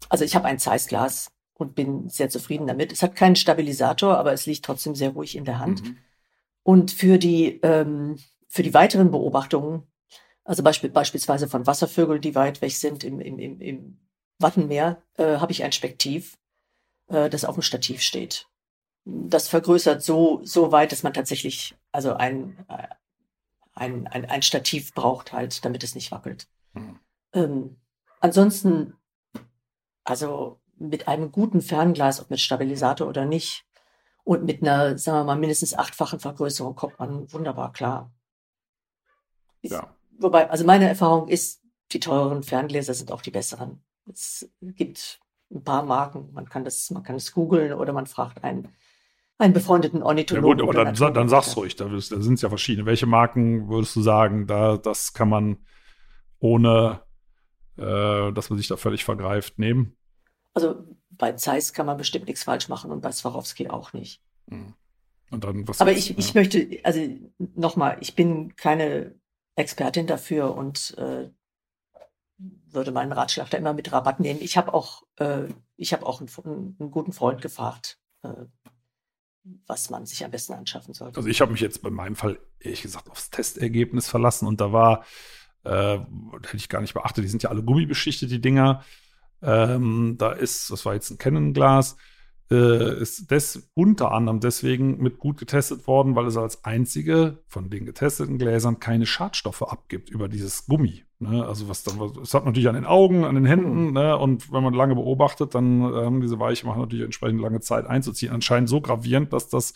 [0.09, 2.92] also ich habe ein Zeissglas und bin sehr zufrieden damit.
[2.92, 5.83] Es hat keinen Stabilisator, aber es liegt trotzdem sehr ruhig in der Hand.
[5.83, 5.98] Mhm.
[6.62, 9.85] Und für die, ähm, für die weiteren Beobachtungen,
[10.44, 13.98] also beispiel, beispielsweise von Wasservögeln, die weit weg sind im, im, im, im
[14.38, 16.37] Wattenmeer, äh, habe ich ein Spektiv,
[17.12, 18.48] äh, das auf dem Stativ steht.
[19.05, 22.88] Das vergrößert so, so weit, dass man tatsächlich also ein, äh,
[23.75, 26.48] ein, ein, ein Stativ braucht halt, damit es nicht wackelt.
[26.72, 26.98] Mhm.
[27.33, 27.77] Ähm,
[28.20, 28.94] ansonsten,
[30.05, 33.64] also mit einem guten Fernglas, ob mit Stabilisator oder nicht,
[34.25, 38.12] und mit einer, sagen wir mal, mindestens achtfachen Vergrößerung kommt man wunderbar klar.
[39.62, 39.94] Ja.
[40.18, 43.83] Wobei, also meine Erfahrung ist, die teureren Ferngläser sind auch die besseren.
[44.07, 45.20] Es gibt
[45.55, 48.69] ein paar Marken, man kann das, man kann es googeln oder man fragt einen,
[49.38, 50.59] einen befreundeten Ornithologen.
[50.59, 52.87] Ja gut, aber dann, dann sag's ruhig, da, da sind es ja verschiedene.
[52.87, 55.59] Welche Marken würdest du sagen, da, das kann man
[56.38, 57.01] ohne,
[57.77, 59.97] äh, dass man sich da völlig vergreift, nehmen?
[60.55, 64.23] Also bei Zeiss kann man bestimmt nichts falsch machen und bei Swarovski auch nicht.
[64.49, 64.75] Hm.
[65.31, 67.01] Und dann, was Aber jetzt, ich, ich möchte, also
[67.55, 69.15] nochmal, ich bin keine
[69.57, 71.31] Expertin dafür und äh,
[72.75, 74.41] würde meinen Ratschlag da immer mit Rabatt nehmen.
[74.43, 75.45] Ich habe auch, äh,
[75.77, 78.47] ich habe auch einen, einen guten Freund gefragt, äh,
[79.67, 81.17] was man sich am besten anschaffen sollte.
[81.17, 84.73] Also ich habe mich jetzt bei meinem Fall ehrlich gesagt aufs Testergebnis verlassen und da
[84.73, 85.05] war,
[85.65, 88.85] äh, hätte ich gar nicht beachtet, die sind ja alle gummibeschichtet, die Dinger.
[89.43, 91.97] Ähm, da ist, das war jetzt ein Canon-Glas,
[92.53, 97.71] äh, ist das unter anderem deswegen mit gut getestet worden, weil es als einzige von
[97.71, 101.05] den getesteten Gläsern keine Schadstoffe abgibt über dieses Gummi.
[101.19, 101.47] Ne?
[101.47, 104.19] Also was dann, es hat natürlich an den Augen, an den Händen, ne?
[104.19, 108.33] und wenn man lange beobachtet, dann haben diese Weiche machen natürlich entsprechend lange Zeit einzuziehen.
[108.33, 109.73] Anscheinend so gravierend, dass das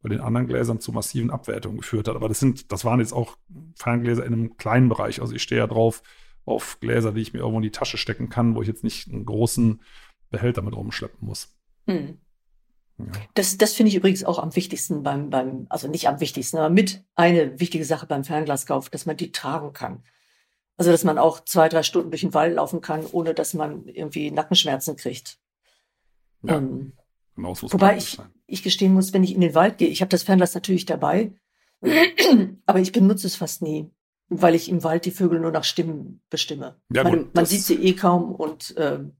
[0.00, 2.16] bei den anderen Gläsern zu massiven Abwertungen geführt hat.
[2.16, 3.36] Aber das sind, das waren jetzt auch
[3.76, 5.20] Ferngläser in einem kleinen Bereich.
[5.20, 6.02] Also ich stehe ja drauf
[6.46, 9.10] auf Gläser, die ich mir irgendwo in die Tasche stecken kann, wo ich jetzt nicht
[9.10, 9.82] einen großen
[10.30, 11.54] Behälter mit rumschleppen muss.
[11.86, 12.18] Hm.
[12.98, 13.06] Ja.
[13.34, 16.70] Das, das finde ich übrigens auch am wichtigsten beim, beim, also nicht am wichtigsten, aber
[16.70, 20.04] mit eine wichtige Sache beim Fernglaskauf, dass man die tragen kann.
[20.76, 23.86] Also, dass man auch zwei, drei Stunden durch den Wald laufen kann, ohne dass man
[23.86, 25.38] irgendwie Nackenschmerzen kriegt.
[26.42, 26.56] Ja.
[26.56, 26.94] Ähm,
[27.36, 28.30] Genau, so Wobei ich, sein.
[28.46, 31.32] ich gestehen muss, wenn ich in den Wald gehe, ich habe das Fernglas natürlich dabei,
[32.66, 33.90] aber ich benutze es fast nie,
[34.28, 36.80] weil ich im Wald die Vögel nur nach Stimmen bestimme.
[36.92, 39.16] Ja, man man sieht sie eh kaum und ähm,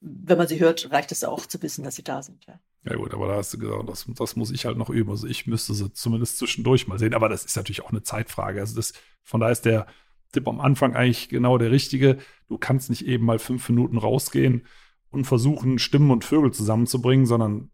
[0.00, 2.44] wenn man sie hört, reicht es auch zu wissen, dass sie da sind.
[2.46, 2.58] Ja.
[2.84, 5.10] Ja gut, aber da hast du gesagt, das, das muss ich halt noch üben.
[5.10, 7.12] Also ich müsste sie zumindest zwischendurch mal sehen.
[7.14, 8.60] Aber das ist natürlich auch eine Zeitfrage.
[8.60, 8.92] Also das,
[9.24, 9.86] von daher ist der
[10.32, 12.18] Tipp am Anfang eigentlich genau der richtige.
[12.48, 14.64] Du kannst nicht eben mal fünf Minuten rausgehen
[15.10, 17.70] und versuchen, Stimmen und Vögel zusammenzubringen, sondern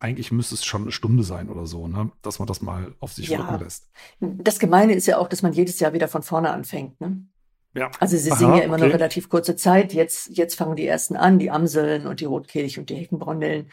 [0.00, 2.10] eigentlich müsste es schon eine Stunde sein oder so, ne?
[2.22, 3.38] dass man das mal auf sich Ja.
[3.38, 3.90] wirken lässt.
[4.20, 7.00] Das Gemeine ist ja auch, dass man jedes Jahr wieder von vorne anfängt.
[7.00, 7.26] Ne?
[7.78, 7.90] Ja.
[8.00, 8.84] Also sie Aha, singen ja immer okay.
[8.84, 9.92] nur relativ kurze Zeit.
[9.92, 13.70] Jetzt, jetzt fangen die ersten an, die Amseln und die Rotkehlchen und die Heckenbraunellen.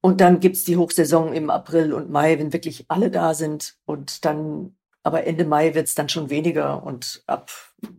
[0.00, 3.76] Und dann gibt's die Hochsaison im April und Mai, wenn wirklich alle da sind.
[3.86, 7.50] Und dann, aber Ende Mai wird's dann schon weniger und ab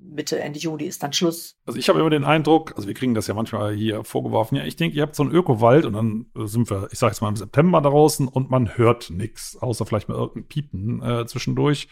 [0.03, 1.57] Mitte, Ende Juli ist dann Schluss.
[1.65, 4.65] Also ich habe immer den Eindruck, also wir kriegen das ja manchmal hier vorgeworfen, ja,
[4.65, 7.21] ich denke, ihr habt so einen Ökowald und dann äh, sind wir, ich sage jetzt
[7.21, 11.87] mal im September draußen und man hört nichts, außer vielleicht mal irgendein Piepen äh, zwischendurch,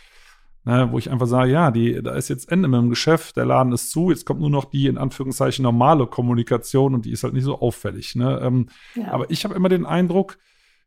[0.65, 3.45] ne, wo ich einfach sage, ja, die, da ist jetzt Ende mit dem Geschäft, der
[3.45, 7.23] Laden ist zu, jetzt kommt nur noch die in Anführungszeichen normale Kommunikation und die ist
[7.23, 8.15] halt nicht so auffällig.
[8.15, 8.39] Ne?
[8.43, 9.12] Ähm, Ja.
[9.12, 10.38] aber ich habe immer den Eindruck,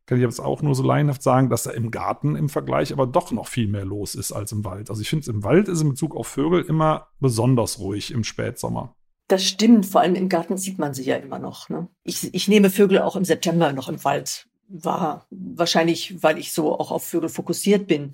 [0.06, 3.06] kann ich jetzt auch nur so laienhaft sagen, dass da im Garten im Vergleich aber
[3.06, 4.88] doch noch viel mehr los ist als im Wald.
[4.88, 8.94] Also ich finde, im Wald ist in Bezug auf Vögel immer besonders ruhig im Spätsommer.
[9.28, 11.68] Das stimmt, vor allem im Garten sieht man sie ja immer noch.
[11.68, 11.88] Ne?
[12.04, 15.26] Ich, ich nehme Vögel auch im September noch im Wald wahr.
[15.30, 18.12] Wahrscheinlich, weil ich so auch auf Vögel fokussiert bin.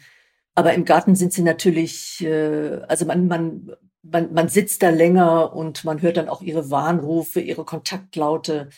[0.55, 5.55] Aber im Garten sind sie natürlich, äh, also man, man, man, man sitzt da länger
[5.55, 8.69] und man hört dann auch ihre Warnrufe, ihre Kontaktlaute.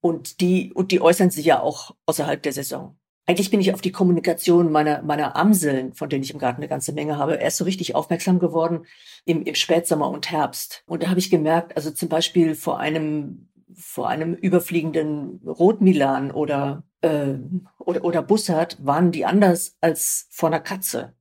[0.00, 2.98] Und die, und die äußern sich ja auch außerhalb der Saison.
[3.24, 6.68] Eigentlich bin ich auf die Kommunikation meiner, meiner Amseln, von denen ich im Garten eine
[6.68, 8.84] ganze Menge habe, erst so richtig aufmerksam geworden
[9.24, 10.82] im, im Spätsommer und Herbst.
[10.86, 16.82] Und da habe ich gemerkt, also zum Beispiel vor einem, vor einem überfliegenden Rotmilan oder,
[17.00, 17.34] äh,
[17.78, 21.14] oder, oder Bussard waren die anders als vor einer Katze.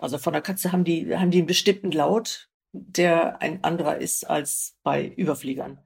[0.00, 4.24] Also von der Katze haben die, haben die einen bestimmten Laut, der ein anderer ist
[4.24, 5.78] als bei Überfliegern.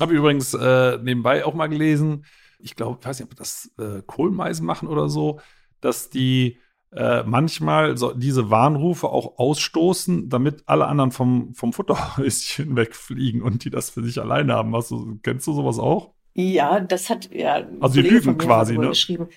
[0.00, 2.24] Habe übrigens äh, nebenbei auch mal gelesen,
[2.58, 5.40] ich glaube, ich weiß nicht, ob das äh, Kohlmeisen machen oder so,
[5.80, 6.58] dass die
[6.92, 13.64] äh, manchmal so diese Warnrufe auch ausstoßen, damit alle anderen vom, vom Futterhäuschen wegfliegen und
[13.64, 14.74] die das für sich alleine haben.
[14.74, 16.14] Hast du, kennst du sowas auch?
[16.34, 18.88] Ja, das hat ja Also die lügen quasi, ne?
[18.88, 19.28] geschrieben.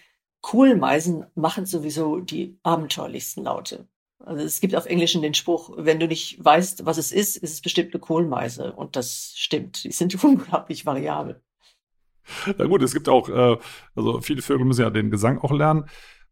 [0.42, 3.88] Kohlmeisen machen sowieso die abenteuerlichsten Laute.
[4.20, 7.54] Also es gibt auf Englisch den Spruch, wenn du nicht weißt, was es ist, ist
[7.54, 8.74] es bestimmt eine Kohlmeise.
[8.74, 9.84] Und das stimmt.
[9.84, 11.42] Die sind unglaublich variabel.
[12.58, 13.58] Na gut, es gibt auch, äh,
[13.96, 15.86] also viele Vögel müssen ja den Gesang auch lernen.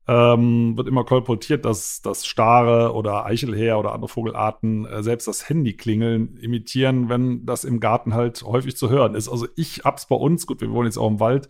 [0.07, 5.49] Ähm, wird immer kolportiert, dass das Stare oder Eichelhäher oder andere Vogelarten äh, selbst das
[5.49, 9.29] Handyklingeln imitieren, wenn das im Garten halt häufig zu hören ist.
[9.29, 11.49] Also ich hab's bei uns, gut, wir wohnen jetzt auch im Wald,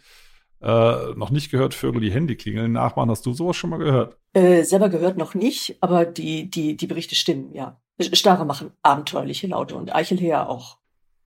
[0.66, 3.12] äh, noch nicht gehört, Vögel, die Handyklingeln nachmachen.
[3.12, 4.18] Hast du sowas schon mal gehört?
[4.34, 7.80] Äh, selber gehört noch nicht, aber die, die, die Berichte stimmen, ja.
[8.00, 10.80] Stare machen abenteuerliche Laute und Eichelhäher auch.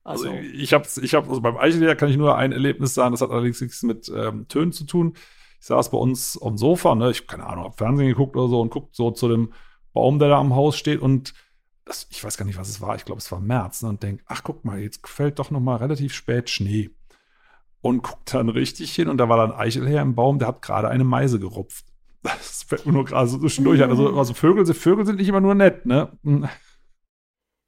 [0.04, 3.12] Also, Also, ich hab's, ich hab, also beim Eichelhäher kann ich nur ein Erlebnis sagen,
[3.12, 5.14] das hat allerdings nichts mit ähm, Tönen zu tun.
[5.58, 8.60] Ich saß bei uns dem Sofa, ne, ich keine Ahnung, hab Fernsehen geguckt oder so
[8.60, 9.52] und guckt so zu dem
[9.92, 11.32] Baum, der da am Haus steht und
[11.84, 14.02] das, ich weiß gar nicht, was es war, ich glaube, es war März, ne, und
[14.02, 16.90] denk, ach guck mal, jetzt fällt doch noch mal relativ spät Schnee.
[17.82, 20.88] Und guckt dann richtig hin und da war dann Eichelhäher im Baum, der hat gerade
[20.88, 21.86] eine Meise gerupft.
[22.22, 23.88] Das fällt mir nur gerade so zwischendurch ein.
[23.88, 26.12] Also, also Vögel, Vögel sind nicht immer nur nett, ne?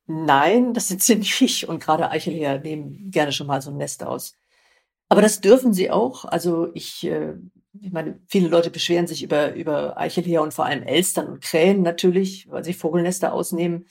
[0.06, 1.68] Nein, das sind sie nicht.
[1.68, 4.34] Und gerade Eichelhäher nehmen gerne schon mal so ein Nest aus.
[5.08, 6.24] Aber das dürfen sie auch.
[6.24, 7.34] Also ich, äh,
[7.80, 11.82] ich meine, viele Leute beschweren sich über, über Eichelheer und vor allem Elstern und Krähen
[11.82, 13.86] natürlich, weil sie Vogelnester ausnehmen.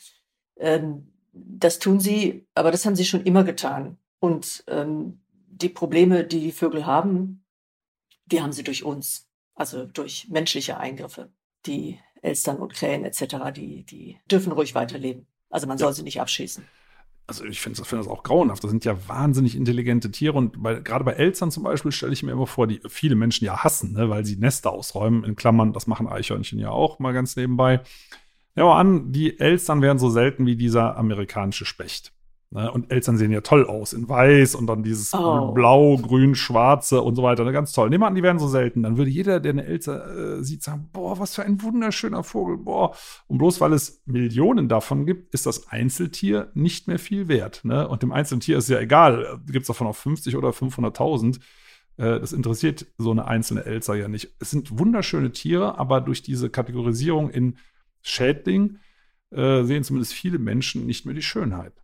[0.58, 3.98] Ähm, das tun sie, aber das haben sie schon immer getan.
[4.20, 5.22] Und ähm,
[5.62, 7.46] die Probleme, die die Vögel haben,
[8.26, 11.32] die haben sie durch uns, also durch menschliche Eingriffe.
[11.66, 15.28] Die Elstern und Krähen etc., die, die dürfen ruhig weiterleben.
[15.50, 15.86] Also man ja.
[15.86, 16.66] soll sie nicht abschießen
[17.32, 18.64] also ich finde find das auch grauenhaft.
[18.64, 20.38] Das sind ja wahnsinnig intelligente Tiere.
[20.38, 23.46] Und bei, gerade bei Elstern zum Beispiel stelle ich mir immer vor, die viele Menschen
[23.46, 25.24] ja hassen, ne, weil sie Nester ausräumen.
[25.24, 27.82] In Klammern, das machen Eichhörnchen ja auch mal ganz nebenbei.
[28.56, 32.12] Ja, mal an, die Elstern wären so selten wie dieser amerikanische Specht.
[32.54, 32.70] Ne?
[32.70, 35.54] Und Elstern sehen ja toll aus, in weiß und dann dieses oh.
[35.54, 37.46] blau, grün, schwarze und so weiter.
[37.46, 37.54] Ne?
[37.54, 37.90] Ganz toll.
[37.90, 38.84] Nehmen wir an, die wären so selten.
[38.84, 42.58] Dann würde jeder, der eine Elster äh, sieht, sagen, boah, was für ein wunderschöner Vogel,
[42.58, 42.94] boah.
[43.28, 47.62] Und bloß weil es Millionen davon gibt, ist das Einzeltier nicht mehr viel wert.
[47.64, 47.88] Ne?
[47.88, 51.38] Und dem Einzeltier ist ja egal, gibt es davon auch 50 oder 500.000.
[51.96, 54.36] Äh, das interessiert so eine einzelne Elster ja nicht.
[54.42, 57.58] Es sind wunderschöne Tiere, aber durch diese Kategorisierung in
[58.02, 58.80] Schädling
[59.30, 61.81] äh, sehen zumindest viele Menschen nicht mehr die Schönheit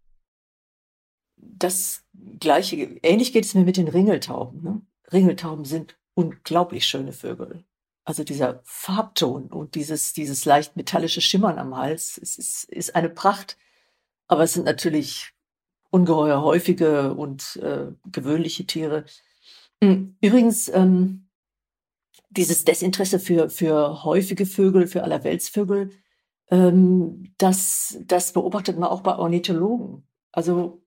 [1.57, 2.03] das
[2.39, 4.63] gleiche, ähnlich geht es mir mit den Ringeltauben.
[4.63, 4.81] Ne?
[5.11, 7.63] Ringeltauben sind unglaublich schöne Vögel.
[8.03, 13.09] Also dieser Farbton und dieses, dieses leicht metallische Schimmern am Hals, es ist, ist eine
[13.09, 13.57] Pracht.
[14.27, 15.33] Aber es sind natürlich
[15.89, 19.05] ungeheuer häufige und äh, gewöhnliche Tiere.
[19.83, 21.27] Hm, übrigens, ähm,
[22.29, 25.91] dieses Desinteresse für, für häufige Vögel, für Allerweltsvögel,
[26.49, 30.07] ähm, das, das beobachtet man auch bei Ornithologen.
[30.31, 30.81] Also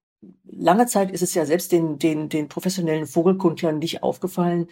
[0.44, 4.68] lange Zeit ist es ja selbst den, den, den professionellen Vogelkundlern nicht aufgefallen,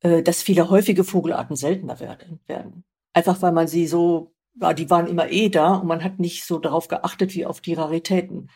[0.00, 2.84] äh, dass viele häufige Vogelarten seltener werden, werden.
[3.12, 6.44] Einfach weil man sie so, ja, die waren immer eh da und man hat nicht
[6.44, 8.50] so darauf geachtet wie auf die Raritäten.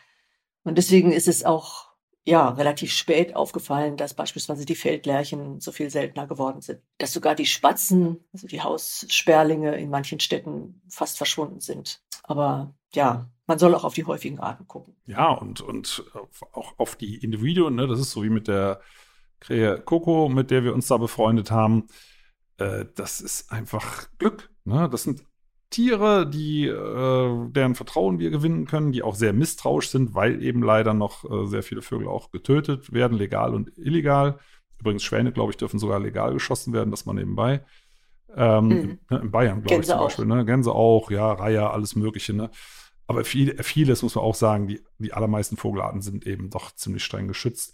[0.63, 1.93] Und deswegen ist es auch
[2.25, 6.81] ja relativ spät aufgefallen, dass beispielsweise die Feldlärchen so viel seltener geworden sind.
[6.97, 12.01] Dass sogar die Spatzen, also die Haussperlinge in manchen Städten fast verschwunden sind.
[12.23, 14.95] Aber ja, man soll auch auf die häufigen Arten gucken.
[15.05, 16.03] Ja, und, und
[16.53, 17.87] auch auf die Individuen, ne?
[17.87, 18.79] das ist so wie mit der
[19.39, 21.87] Krähe Coco, mit der wir uns da befreundet haben.
[22.57, 24.49] Äh, das ist einfach Glück.
[24.63, 24.87] Ne?
[24.89, 25.25] Das sind
[25.69, 30.61] Tiere, die, äh, deren Vertrauen wir gewinnen können, die auch sehr misstrauisch sind, weil eben
[30.61, 34.37] leider noch äh, sehr viele Vögel auch getötet werden, legal und illegal.
[34.79, 37.65] Übrigens, Schwäne, glaube ich, dürfen sogar legal geschossen werden, das mal nebenbei.
[38.35, 38.99] Ähm, mhm.
[39.09, 40.25] in, in Bayern, glaube ich zum Beispiel.
[40.25, 40.45] Ne?
[40.45, 42.33] Gänse auch, ja, Reiher, alles Mögliche.
[42.33, 42.51] Ne?
[43.07, 47.03] Aber viel, vieles muss man auch sagen, die, die allermeisten Vogelarten sind eben doch ziemlich
[47.03, 47.73] streng geschützt.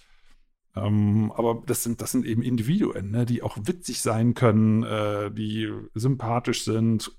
[0.76, 5.32] Ähm, aber das sind, das sind eben Individuen, ne, die auch witzig sein können, äh,
[5.32, 7.12] die sympathisch sind.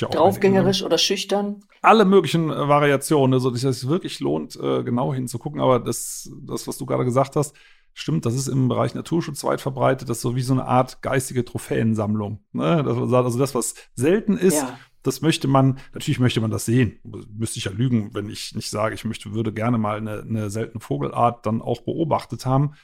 [0.00, 1.62] Draufgängerisch oder schüchtern?
[1.80, 5.60] Alle möglichen äh, Variationen, also dass es wirklich lohnt, äh, genau hinzugucken.
[5.60, 7.54] Aber das, das, was du gerade gesagt hast,
[7.94, 10.08] stimmt, das ist im Bereich Naturschutz weit verbreitet.
[10.08, 12.40] Das ist so wie so eine Art geistige Trophäensammlung.
[12.52, 12.82] Ne?
[12.82, 16.98] Das, also das, was selten ist, ja das möchte man, natürlich möchte man das sehen.
[17.36, 20.50] Müsste ich ja lügen, wenn ich nicht sage, ich möchte, würde gerne mal eine, eine
[20.50, 22.74] seltene Vogelart dann auch beobachtet haben.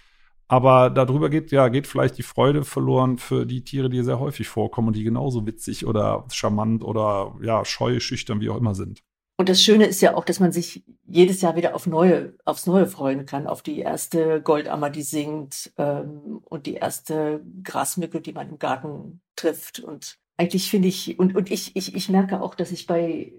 [0.48, 4.48] Aber darüber geht, ja, geht vielleicht die Freude verloren für die Tiere, die sehr häufig
[4.48, 9.02] vorkommen und die genauso witzig oder charmant oder ja, scheu, schüchtern, wie auch immer sind.
[9.38, 12.66] Und das Schöne ist ja auch, dass man sich jedes Jahr wieder auf neue, aufs
[12.66, 18.32] Neue freuen kann, auf die erste Goldammer, die singt ähm, und die erste Grasmücke, die
[18.32, 22.54] man im Garten trifft und eigentlich finde ich, und, und ich, ich, ich merke auch,
[22.54, 23.32] dass ich bei,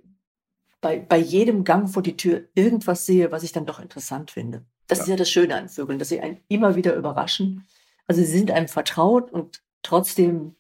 [0.82, 4.66] bei, bei jedem Gang vor die Tür irgendwas sehe, was ich dann doch interessant finde.
[4.88, 5.04] Das ja.
[5.04, 7.68] ist ja das Schöne an Vögeln, dass sie einen immer wieder überraschen.
[8.08, 10.56] Also sie sind einem vertraut und trotzdem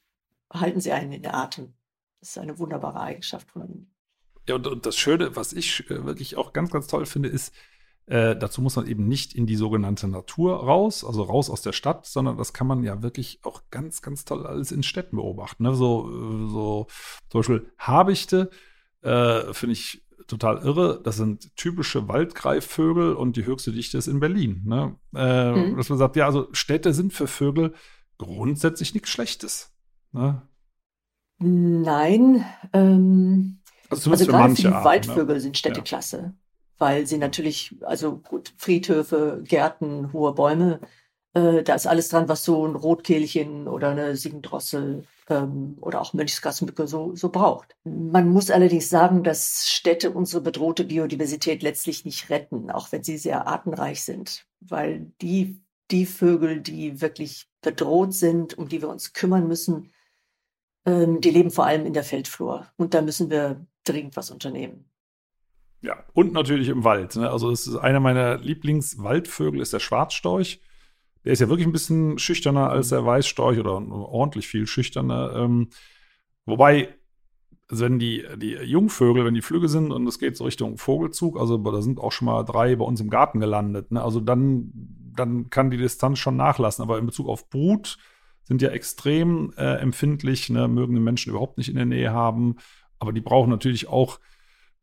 [0.53, 1.73] halten sie einen in der Atem.
[2.19, 3.93] Das ist eine wunderbare Eigenschaft von ihnen.
[4.47, 7.53] Ja, und, und das Schöne, was ich äh, wirklich auch ganz, ganz toll finde, ist,
[8.07, 11.73] äh, dazu muss man eben nicht in die sogenannte Natur raus, also raus aus der
[11.73, 15.63] Stadt, sondern das kann man ja wirklich auch ganz, ganz toll alles in Städten beobachten.
[15.63, 15.75] Ne?
[15.75, 16.87] So, äh, so
[17.29, 18.49] zum Beispiel Habichte
[19.01, 21.01] äh, finde ich total irre.
[21.03, 24.61] Das sind typische Waldgreifvögel und die höchste Dichte ist in Berlin.
[24.65, 24.95] Ne?
[25.13, 25.75] Äh, mhm.
[25.75, 27.73] Dass man sagt, ja, also Städte sind für Vögel
[28.17, 29.75] grundsätzlich nichts Schlechtes.
[30.13, 30.43] Ne?
[31.39, 32.45] Nein.
[32.71, 35.41] Ähm, also, also gerade für die Arten, Waldvögel ne?
[35.41, 36.17] sind Städteklasse.
[36.17, 36.46] Ja
[36.77, 40.79] weil sie natürlich, also gut, Friedhöfe, Gärten, hohe Bäume,
[41.33, 46.13] äh, da ist alles dran, was so ein Rotkehlchen oder eine Siegendrossel ähm, oder auch
[46.13, 47.75] Mönchsgrasmücke so, so braucht.
[47.83, 53.17] Man muss allerdings sagen, dass Städte unsere bedrohte Biodiversität letztlich nicht retten, auch wenn sie
[53.17, 55.61] sehr artenreich sind, weil die,
[55.91, 59.91] die Vögel, die wirklich bedroht sind, um die wir uns kümmern müssen,
[60.85, 62.67] ähm, die leben vor allem in der Feldflur.
[62.77, 64.89] Und da müssen wir dringend was unternehmen.
[65.87, 67.15] Ja, und natürlich im Wald.
[67.15, 67.29] Ne?
[67.29, 70.59] Also es ist einer meiner Lieblingswaldvögel ist der Schwarzstorch.
[71.23, 75.33] der ist ja wirklich ein bisschen schüchterner als der Weißstorch oder ordentlich viel schüchterner.
[75.37, 75.69] Ähm,
[76.45, 76.89] wobei,
[77.69, 81.39] also wenn die, die Jungvögel, wenn die Flüge sind und es geht so Richtung Vogelzug,
[81.39, 84.03] also da sind auch schon mal drei bei uns im Garten gelandet, ne?
[84.03, 84.71] also dann,
[85.15, 86.83] dann kann die Distanz schon nachlassen.
[86.83, 87.97] Aber in Bezug auf Brut
[88.43, 90.67] sind ja extrem äh, empfindlich, ne?
[90.67, 92.57] mögen den Menschen überhaupt nicht in der Nähe haben,
[92.99, 94.19] aber die brauchen natürlich auch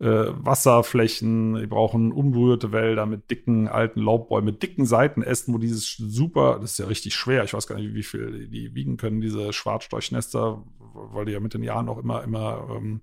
[0.00, 5.96] äh, Wasserflächen, die brauchen unberührte Wälder mit dicken alten Laubbäumen, mit dicken Seitenästen, wo dieses
[5.96, 9.20] super, das ist ja richtig schwer, ich weiß gar nicht, wie viel die wiegen können,
[9.20, 13.02] diese Schwarzstorchnester, weil die ja mit den Jahren auch immer, immer ähm,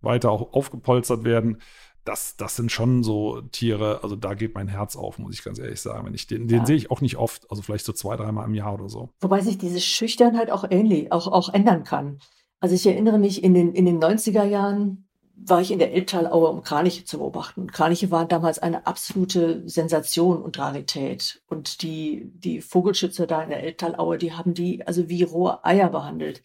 [0.00, 1.60] weiter auch aufgepolstert werden.
[2.04, 5.60] Das, das sind schon so Tiere, also da geht mein Herz auf, muss ich ganz
[5.60, 6.06] ehrlich sagen.
[6.06, 8.54] Wenn ich den, den sehe ich auch nicht oft, also vielleicht so zwei, dreimal im
[8.54, 9.10] Jahr oder so.
[9.20, 12.18] Wobei sich diese Schüchternheit auch ähnlich, auch, auch ändern kann.
[12.58, 15.06] Also ich erinnere mich in den, in den 90er Jahren,
[15.44, 17.66] war ich in der Elbtalaue, um Kraniche zu beobachten.
[17.66, 21.42] Kraniche waren damals eine absolute Sensation und Rarität.
[21.48, 25.90] Und die, die Vogelschützer da in der Elbtalaue, die haben die also wie rohe Eier
[25.90, 26.42] behandelt.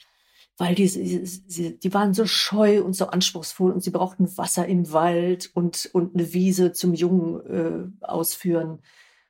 [0.57, 4.91] Weil die, die, die waren so scheu und so anspruchsvoll und sie brauchten Wasser im
[4.91, 7.45] Wald und, und eine Wiese zum Jungen
[8.01, 8.81] äh, ausführen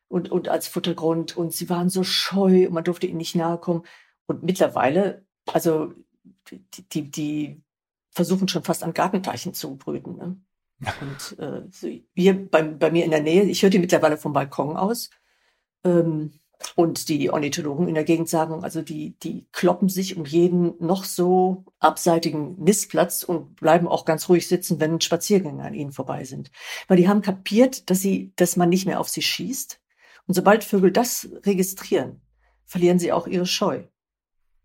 [0.07, 1.35] und, und als Futtergrund.
[1.35, 3.83] Und sie waren so scheu und man durfte ihnen nicht nahe kommen.
[4.27, 5.91] Und mittlerweile, also
[6.93, 7.61] die, die
[8.17, 10.17] versuchen schon fast an Gartenteichen zu brüten.
[10.17, 10.41] Ne?
[11.01, 14.75] Und äh, hier bei, bei mir in der Nähe, ich höre die mittlerweile vom Balkon
[14.75, 15.09] aus.
[15.85, 16.31] Ähm,
[16.75, 21.05] und die Ornithologen in der Gegend sagen, also die, die kloppen sich um jeden noch
[21.05, 26.49] so abseitigen Nistplatz und bleiben auch ganz ruhig sitzen, wenn Spaziergänger an ihnen vorbei sind.
[26.87, 29.79] Weil die haben kapiert, dass sie, dass man nicht mehr auf sie schießt.
[30.25, 32.21] Und sobald Vögel das registrieren,
[32.65, 33.83] verlieren sie auch ihre Scheu.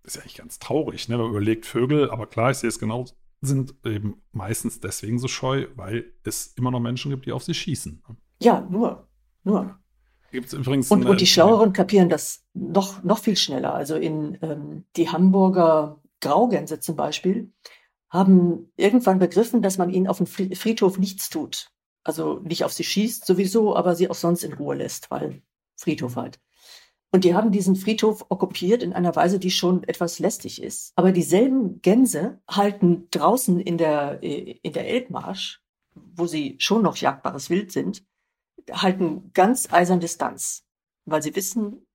[0.02, 1.18] Das ist ja eigentlich ganz traurig, ne?
[1.18, 3.04] Man überlegt, Vögel, aber klar, ich sehe es genau
[3.42, 7.54] sind eben meistens deswegen so scheu, weil es immer noch Menschen gibt, die auf sie
[7.54, 8.02] schießen.
[8.40, 9.08] Ja, nur.
[9.44, 9.78] Nur.
[10.30, 13.74] Gibt's übrigens und, und die Schlaueren kapieren das noch, noch viel schneller.
[13.74, 17.52] Also in ähm, die Hamburger Graugänse zum Beispiel
[18.08, 21.70] haben irgendwann begriffen, dass man ihnen auf dem Friedhof nichts tut.
[22.04, 25.42] Also nicht auf sie schießt sowieso, aber sie auch sonst in Ruhe lässt, weil
[25.76, 26.40] Friedhof halt.
[27.14, 30.92] Und die haben diesen Friedhof okkupiert in einer Weise, die schon etwas lästig ist.
[30.96, 35.62] Aber dieselben Gänse halten draußen in der, äh, in der Elbmarsch,
[35.94, 38.02] wo sie schon noch jagdbares Wild sind,
[38.70, 40.64] halten ganz eisern Distanz,
[41.04, 41.86] weil sie wissen,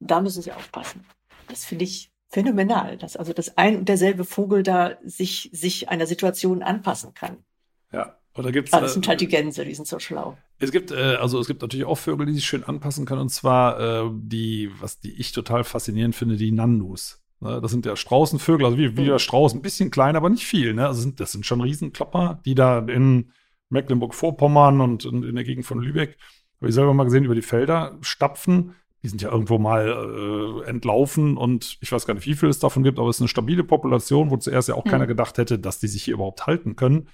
[0.00, 1.04] da müssen sie aufpassen.
[1.48, 6.06] Das finde ich phänomenal, dass also das ein und derselbe Vogel da sich, sich einer
[6.06, 7.44] Situation anpassen kann.
[7.92, 10.36] Ja, oder gibt's, ah, das sind halt die Gänse, die sind so schlau.
[10.58, 13.28] Es gibt, äh, also es gibt natürlich auch Vögel, die sich schön anpassen können, und
[13.28, 17.22] zwar äh, die, was die ich total faszinierend finde, die Nandus.
[17.40, 17.60] Ne?
[17.60, 20.74] Das sind ja Straußenvögel, also wie, wie der Strauß, ein bisschen klein, aber nicht viel.
[20.74, 20.86] Ne?
[20.86, 23.30] Also sind, das sind schon Riesenklopper, die da in
[23.68, 26.16] Mecklenburg-Vorpommern und in, in, der Gegend von Lübeck,
[26.60, 28.74] habe ich selber mal gesehen, über die Felder stapfen.
[29.02, 32.58] Die sind ja irgendwo mal äh, entlaufen und ich weiß gar nicht, wie viel es
[32.58, 34.90] davon gibt, aber es ist eine stabile Population, wo zuerst ja auch mhm.
[34.90, 37.08] keiner gedacht hätte, dass die sich hier überhaupt halten können.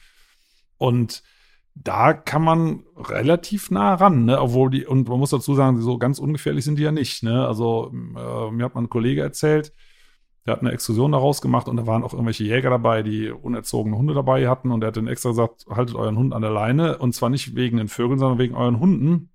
[0.81, 1.23] Und
[1.75, 4.41] da kann man relativ nah ran, ne?
[4.41, 7.47] Obwohl die, und man muss dazu sagen, so ganz ungefährlich sind die ja nicht, ne?
[7.47, 9.75] Also, äh, mir hat mal ein Kollege erzählt,
[10.47, 13.95] der hat eine Exkursion daraus gemacht und da waren auch irgendwelche Jäger dabei, die unerzogene
[13.99, 16.97] Hunde dabei hatten und er hat dann extra gesagt, haltet euren Hund an der Leine
[16.97, 19.31] und zwar nicht wegen den Vögeln, sondern wegen euren Hunden.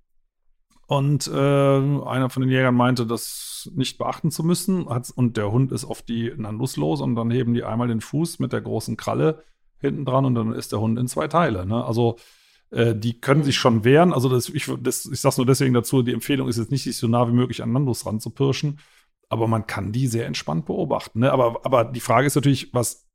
[0.88, 4.84] Und äh, einer von den Jägern meinte, das nicht beachten zu müssen.
[4.84, 8.40] und der Hund ist auf die Nandus los und dann heben die einmal den Fuß
[8.40, 9.44] mit der großen Kralle
[9.78, 11.66] hinten dran und dann ist der Hund in zwei Teile.
[11.66, 11.84] Ne?
[11.84, 12.16] Also
[12.70, 14.12] äh, die können sich schon wehren.
[14.12, 16.96] Also das, ich, das, ich sag's nur deswegen dazu, die Empfehlung ist jetzt nicht, sich
[16.96, 18.78] so nah wie möglich an Nandos ranzupirschen,
[19.28, 21.20] aber man kann die sehr entspannt beobachten.
[21.20, 21.32] Ne?
[21.32, 23.06] Aber, aber die Frage ist natürlich, was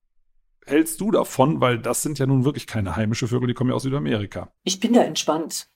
[0.65, 1.61] hältst du davon?
[1.61, 4.53] Weil das sind ja nun wirklich keine heimische Vögel, die kommen ja aus Südamerika.
[4.63, 5.67] Ich bin da entspannt.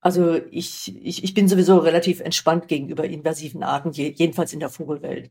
[0.00, 5.30] Also ich, ich, ich bin sowieso relativ entspannt gegenüber invasiven Arten, jedenfalls in der Vogelwelt.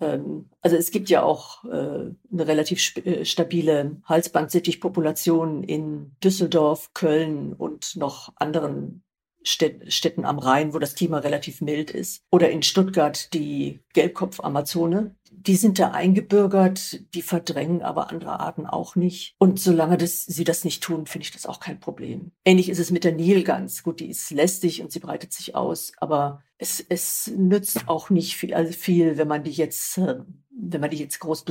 [0.00, 7.52] Ähm, also es gibt ja auch äh, eine relativ äh, stabile Halsbandsittichpopulation in Düsseldorf, Köln
[7.52, 9.02] und noch anderen
[9.46, 12.22] Städten am Rhein, wo das Klima relativ mild ist.
[12.30, 18.96] Oder in Stuttgart die Gelbkopf-Amazone, die sind da eingebürgert, die verdrängen aber andere Arten auch
[18.96, 19.34] nicht.
[19.38, 22.32] Und solange das, sie das nicht tun, finde ich das auch kein Problem.
[22.44, 23.82] Ähnlich ist es mit der Nilgans.
[23.82, 28.36] Gut, die ist lästig und sie breitet sich aus, aber es, es nützt auch nicht
[28.36, 30.16] viel, also viel, wenn man die jetzt, äh,
[30.58, 31.44] wenn man die jetzt groß,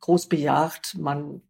[0.00, 0.96] groß bejagt.
[0.98, 1.40] Man,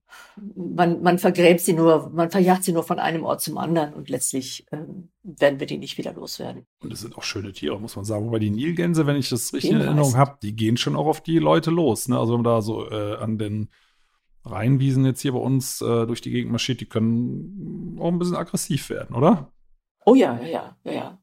[0.54, 4.08] man, man vergräbt sie nur, man verjagt sie nur von einem Ort zum anderen und
[4.08, 4.78] letztlich äh,
[5.22, 6.66] werden wir die nicht wieder loswerden.
[6.80, 8.26] Und es sind auch schöne Tiere, muss man sagen.
[8.26, 11.20] Wobei die Nilgänse, wenn ich das richtig in Erinnerung habe, die gehen schon auch auf
[11.20, 12.08] die Leute los.
[12.08, 12.18] Ne?
[12.18, 13.68] Also wenn man da so äh, an den
[14.44, 18.36] Rheinwiesen jetzt hier bei uns äh, durch die Gegend marschiert, die können auch ein bisschen
[18.36, 19.52] aggressiv werden, oder?
[20.04, 21.21] Oh ja, ja, ja, ja.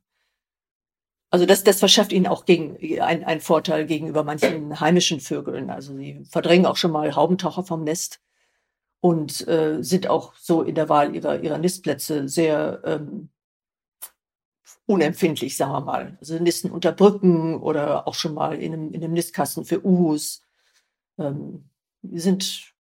[1.32, 5.70] Also das, das verschafft ihnen auch gegen, ein, einen Vorteil gegenüber manchen heimischen Vögeln.
[5.70, 8.20] Also sie verdrängen auch schon mal Haubentaucher vom Nest
[9.00, 13.30] und äh, sind auch so in der Wahl ihrer, ihrer Nistplätze sehr ähm,
[14.88, 16.18] unempfindlich, sagen wir mal.
[16.20, 20.42] Also Nisten unter Brücken oder auch schon mal in einem, in einem Nistkasten für Uhus.
[21.20, 21.70] Ähm,
[22.02, 22.74] sind,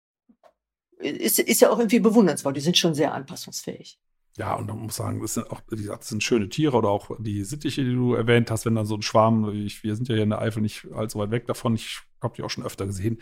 [0.99, 2.55] ist, ist ja auch irgendwie bewundernswert.
[2.55, 3.99] Die sind schon sehr anpassungsfähig.
[4.37, 6.89] Ja, und man muss sagen, das sind auch, wie gesagt, das sind schöne Tiere oder
[6.89, 10.07] auch die Sittiche, die du erwähnt hast, wenn dann so ein Schwarm, ich, wir sind
[10.09, 12.63] ja hier in der Eifel nicht allzu weit weg davon, ich habe die auch schon
[12.63, 13.19] öfter gesehen.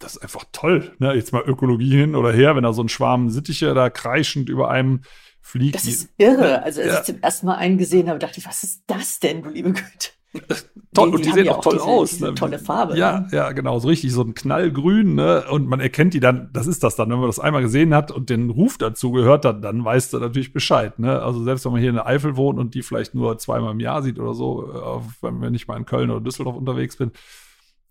[0.00, 1.14] Das ist einfach toll, ne?
[1.14, 4.68] Jetzt mal Ökologie hin oder her, wenn da so ein Schwarm Sittiche da kreischend über
[4.68, 5.02] einem
[5.40, 5.76] fliegt.
[5.76, 6.62] Das ist irre.
[6.64, 6.98] Also als ja.
[6.98, 9.72] ich zum ersten Mal einen gesehen habe, dachte ich, was ist das denn, du liebe
[9.72, 10.10] Güte?
[10.94, 12.10] toll, die, und die, sehen auch toll diese, aus.
[12.10, 12.34] Diese ne?
[12.34, 12.96] Tolle Farbe.
[12.98, 13.28] Ja, ne?
[13.32, 15.44] ja, genau, so richtig, so ein Knallgrün, ne?
[15.50, 18.10] Und man erkennt die dann, das ist das dann, wenn man das einmal gesehen hat
[18.10, 21.22] und den Ruf dazu gehört hat, dann weißt du natürlich Bescheid, ne?
[21.22, 23.80] Also selbst wenn man hier in der Eifel wohnt und die vielleicht nur zweimal im
[23.80, 27.12] Jahr sieht oder so, äh, wenn ich mal in Köln oder Düsseldorf unterwegs bin,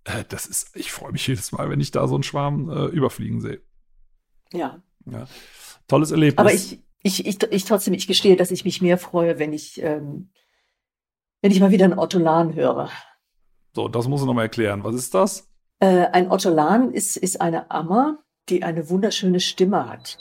[0.05, 2.85] äh, das ist, ich freue mich jedes Mal, wenn ich da so einen Schwarm äh,
[2.85, 3.61] überfliegen sehe.
[4.53, 4.81] Ja.
[5.05, 5.27] ja.
[5.87, 6.37] Tolles Erlebnis.
[6.37, 9.81] Aber ich, ich, ich, ich trotzdem, ich gestehe, dass ich mich mehr freue, wenn ich,
[9.81, 10.29] ähm,
[11.45, 12.89] wenn ich mal wieder einen Ottolan höre.
[13.75, 14.83] So, das muss ich nochmal erklären.
[14.83, 15.47] Was ist das?
[15.79, 18.17] Äh, ein Ottolan ist, ist eine Ammer,
[18.49, 20.17] die eine wunderschöne Stimme hat.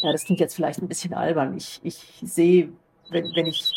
[0.00, 1.54] Ja, das klingt jetzt vielleicht ein bisschen albern.
[1.54, 2.72] Ich, ich sehe,
[3.10, 3.74] wenn, wenn, ich,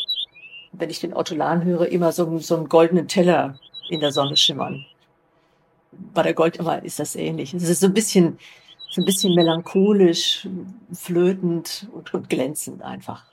[0.72, 3.60] wenn ich den Ottolan höre, immer so, so einen goldenen Teller
[3.90, 4.86] in der Sonne schimmern.
[5.92, 7.52] Bei der Goldammer ist das ähnlich.
[7.52, 8.38] Es ist so ein bisschen,
[8.88, 10.48] so ein bisschen melancholisch,
[10.94, 13.26] flötend und, und glänzend einfach.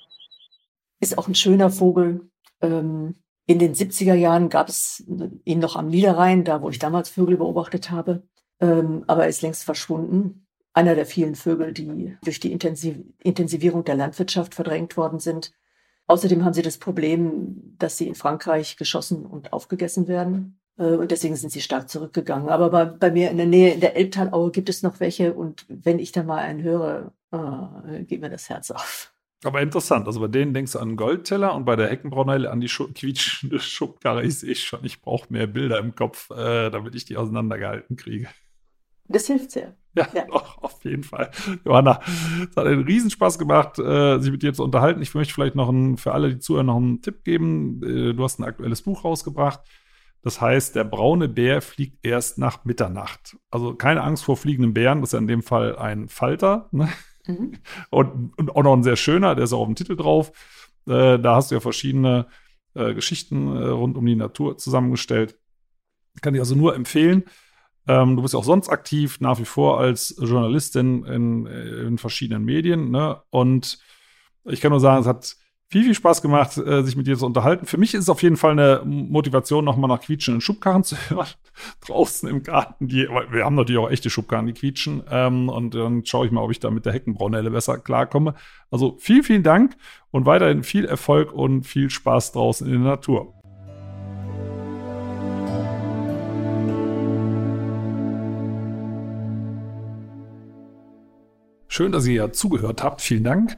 [0.99, 2.29] Ist auch ein schöner Vogel.
[2.59, 3.15] Ähm,
[3.47, 5.03] in den 70er Jahren gab es
[5.43, 8.23] ihn noch am Niederrhein, da wo ich damals Vögel beobachtet habe,
[8.59, 10.47] ähm, aber er ist längst verschwunden.
[10.73, 15.53] Einer der vielen Vögel, die durch die Intensiv Intensivierung der Landwirtschaft verdrängt worden sind.
[16.07, 20.59] Außerdem haben sie das Problem, dass sie in Frankreich geschossen und aufgegessen werden.
[20.77, 22.49] Äh, und deswegen sind sie stark zurückgegangen.
[22.49, 25.33] Aber bei, bei, mir in der Nähe, in der Elbtalaue, gibt es noch welche.
[25.33, 27.67] Und wenn ich da mal einen höre, oh,
[28.07, 29.14] geht mir das Herz auf.
[29.43, 30.07] Aber interessant.
[30.07, 33.59] Also bei denen denkst du an Goldteller und bei der Heckenbraunelle an die Schu quietschende
[33.59, 34.23] Schubkarre.
[34.23, 38.27] Ich sehe schon, ich brauche mehr Bilder im Kopf, äh, damit ich die auseinandergehalten kriege.
[39.07, 39.77] Das hilft sehr.
[39.93, 40.25] Ja, ja.
[40.31, 41.29] Doch, auf jeden Fall.
[41.63, 42.01] Johanna,
[42.49, 45.01] es hat einen Riesenspaß gemacht, äh, sich mit dir zu unterhalten.
[45.01, 47.81] Ich möchte vielleicht noch einen, für alle, die zuhören, noch einen Tipp geben.
[47.83, 49.61] Äh, du hast ein aktuelles Buch rausgebracht.
[50.23, 53.37] Das heißt, der braune Bär fliegt erst nach Mitternacht.
[53.51, 56.67] Also keine Angst vor fliegenden Bären, das ist ja in dem Fall ein Falter.
[56.71, 56.89] Ne?
[57.27, 57.53] Mhm.
[57.89, 60.31] Und, und, auch noch ein sehr schöner, der ist auch auf dem Titel drauf.
[60.87, 62.27] Äh, da hast du ja verschiedene
[62.73, 65.37] äh, Geschichten äh, rund um die Natur zusammengestellt.
[66.21, 67.23] Kann ich also nur empfehlen.
[67.87, 72.43] Ähm, du bist ja auch sonst aktiv, nach wie vor als Journalistin in, in verschiedenen
[72.43, 72.89] Medien.
[72.89, 73.21] Ne?
[73.29, 73.79] Und
[74.45, 75.37] ich kann nur sagen, es hat
[75.75, 77.65] viel, viel Spaß gemacht, äh, sich mit dir zu unterhalten.
[77.65, 81.27] Für mich ist es auf jeden Fall eine Motivation, nochmal nach quietschenden Schubkarren zu hören.
[81.85, 85.03] Draußen im Garten, die, wir haben natürlich auch echte Schubkarren, die quietschen.
[85.11, 88.35] Ähm, und dann schaue ich mal, ob ich da mit der Heckenbraunelle besser klarkomme.
[88.71, 89.75] Also vielen, vielen Dank
[90.11, 93.33] und weiterhin viel Erfolg und viel Spaß draußen in der Natur.
[101.67, 103.01] Schön, dass ihr ja zugehört habt.
[103.01, 103.57] Vielen Dank.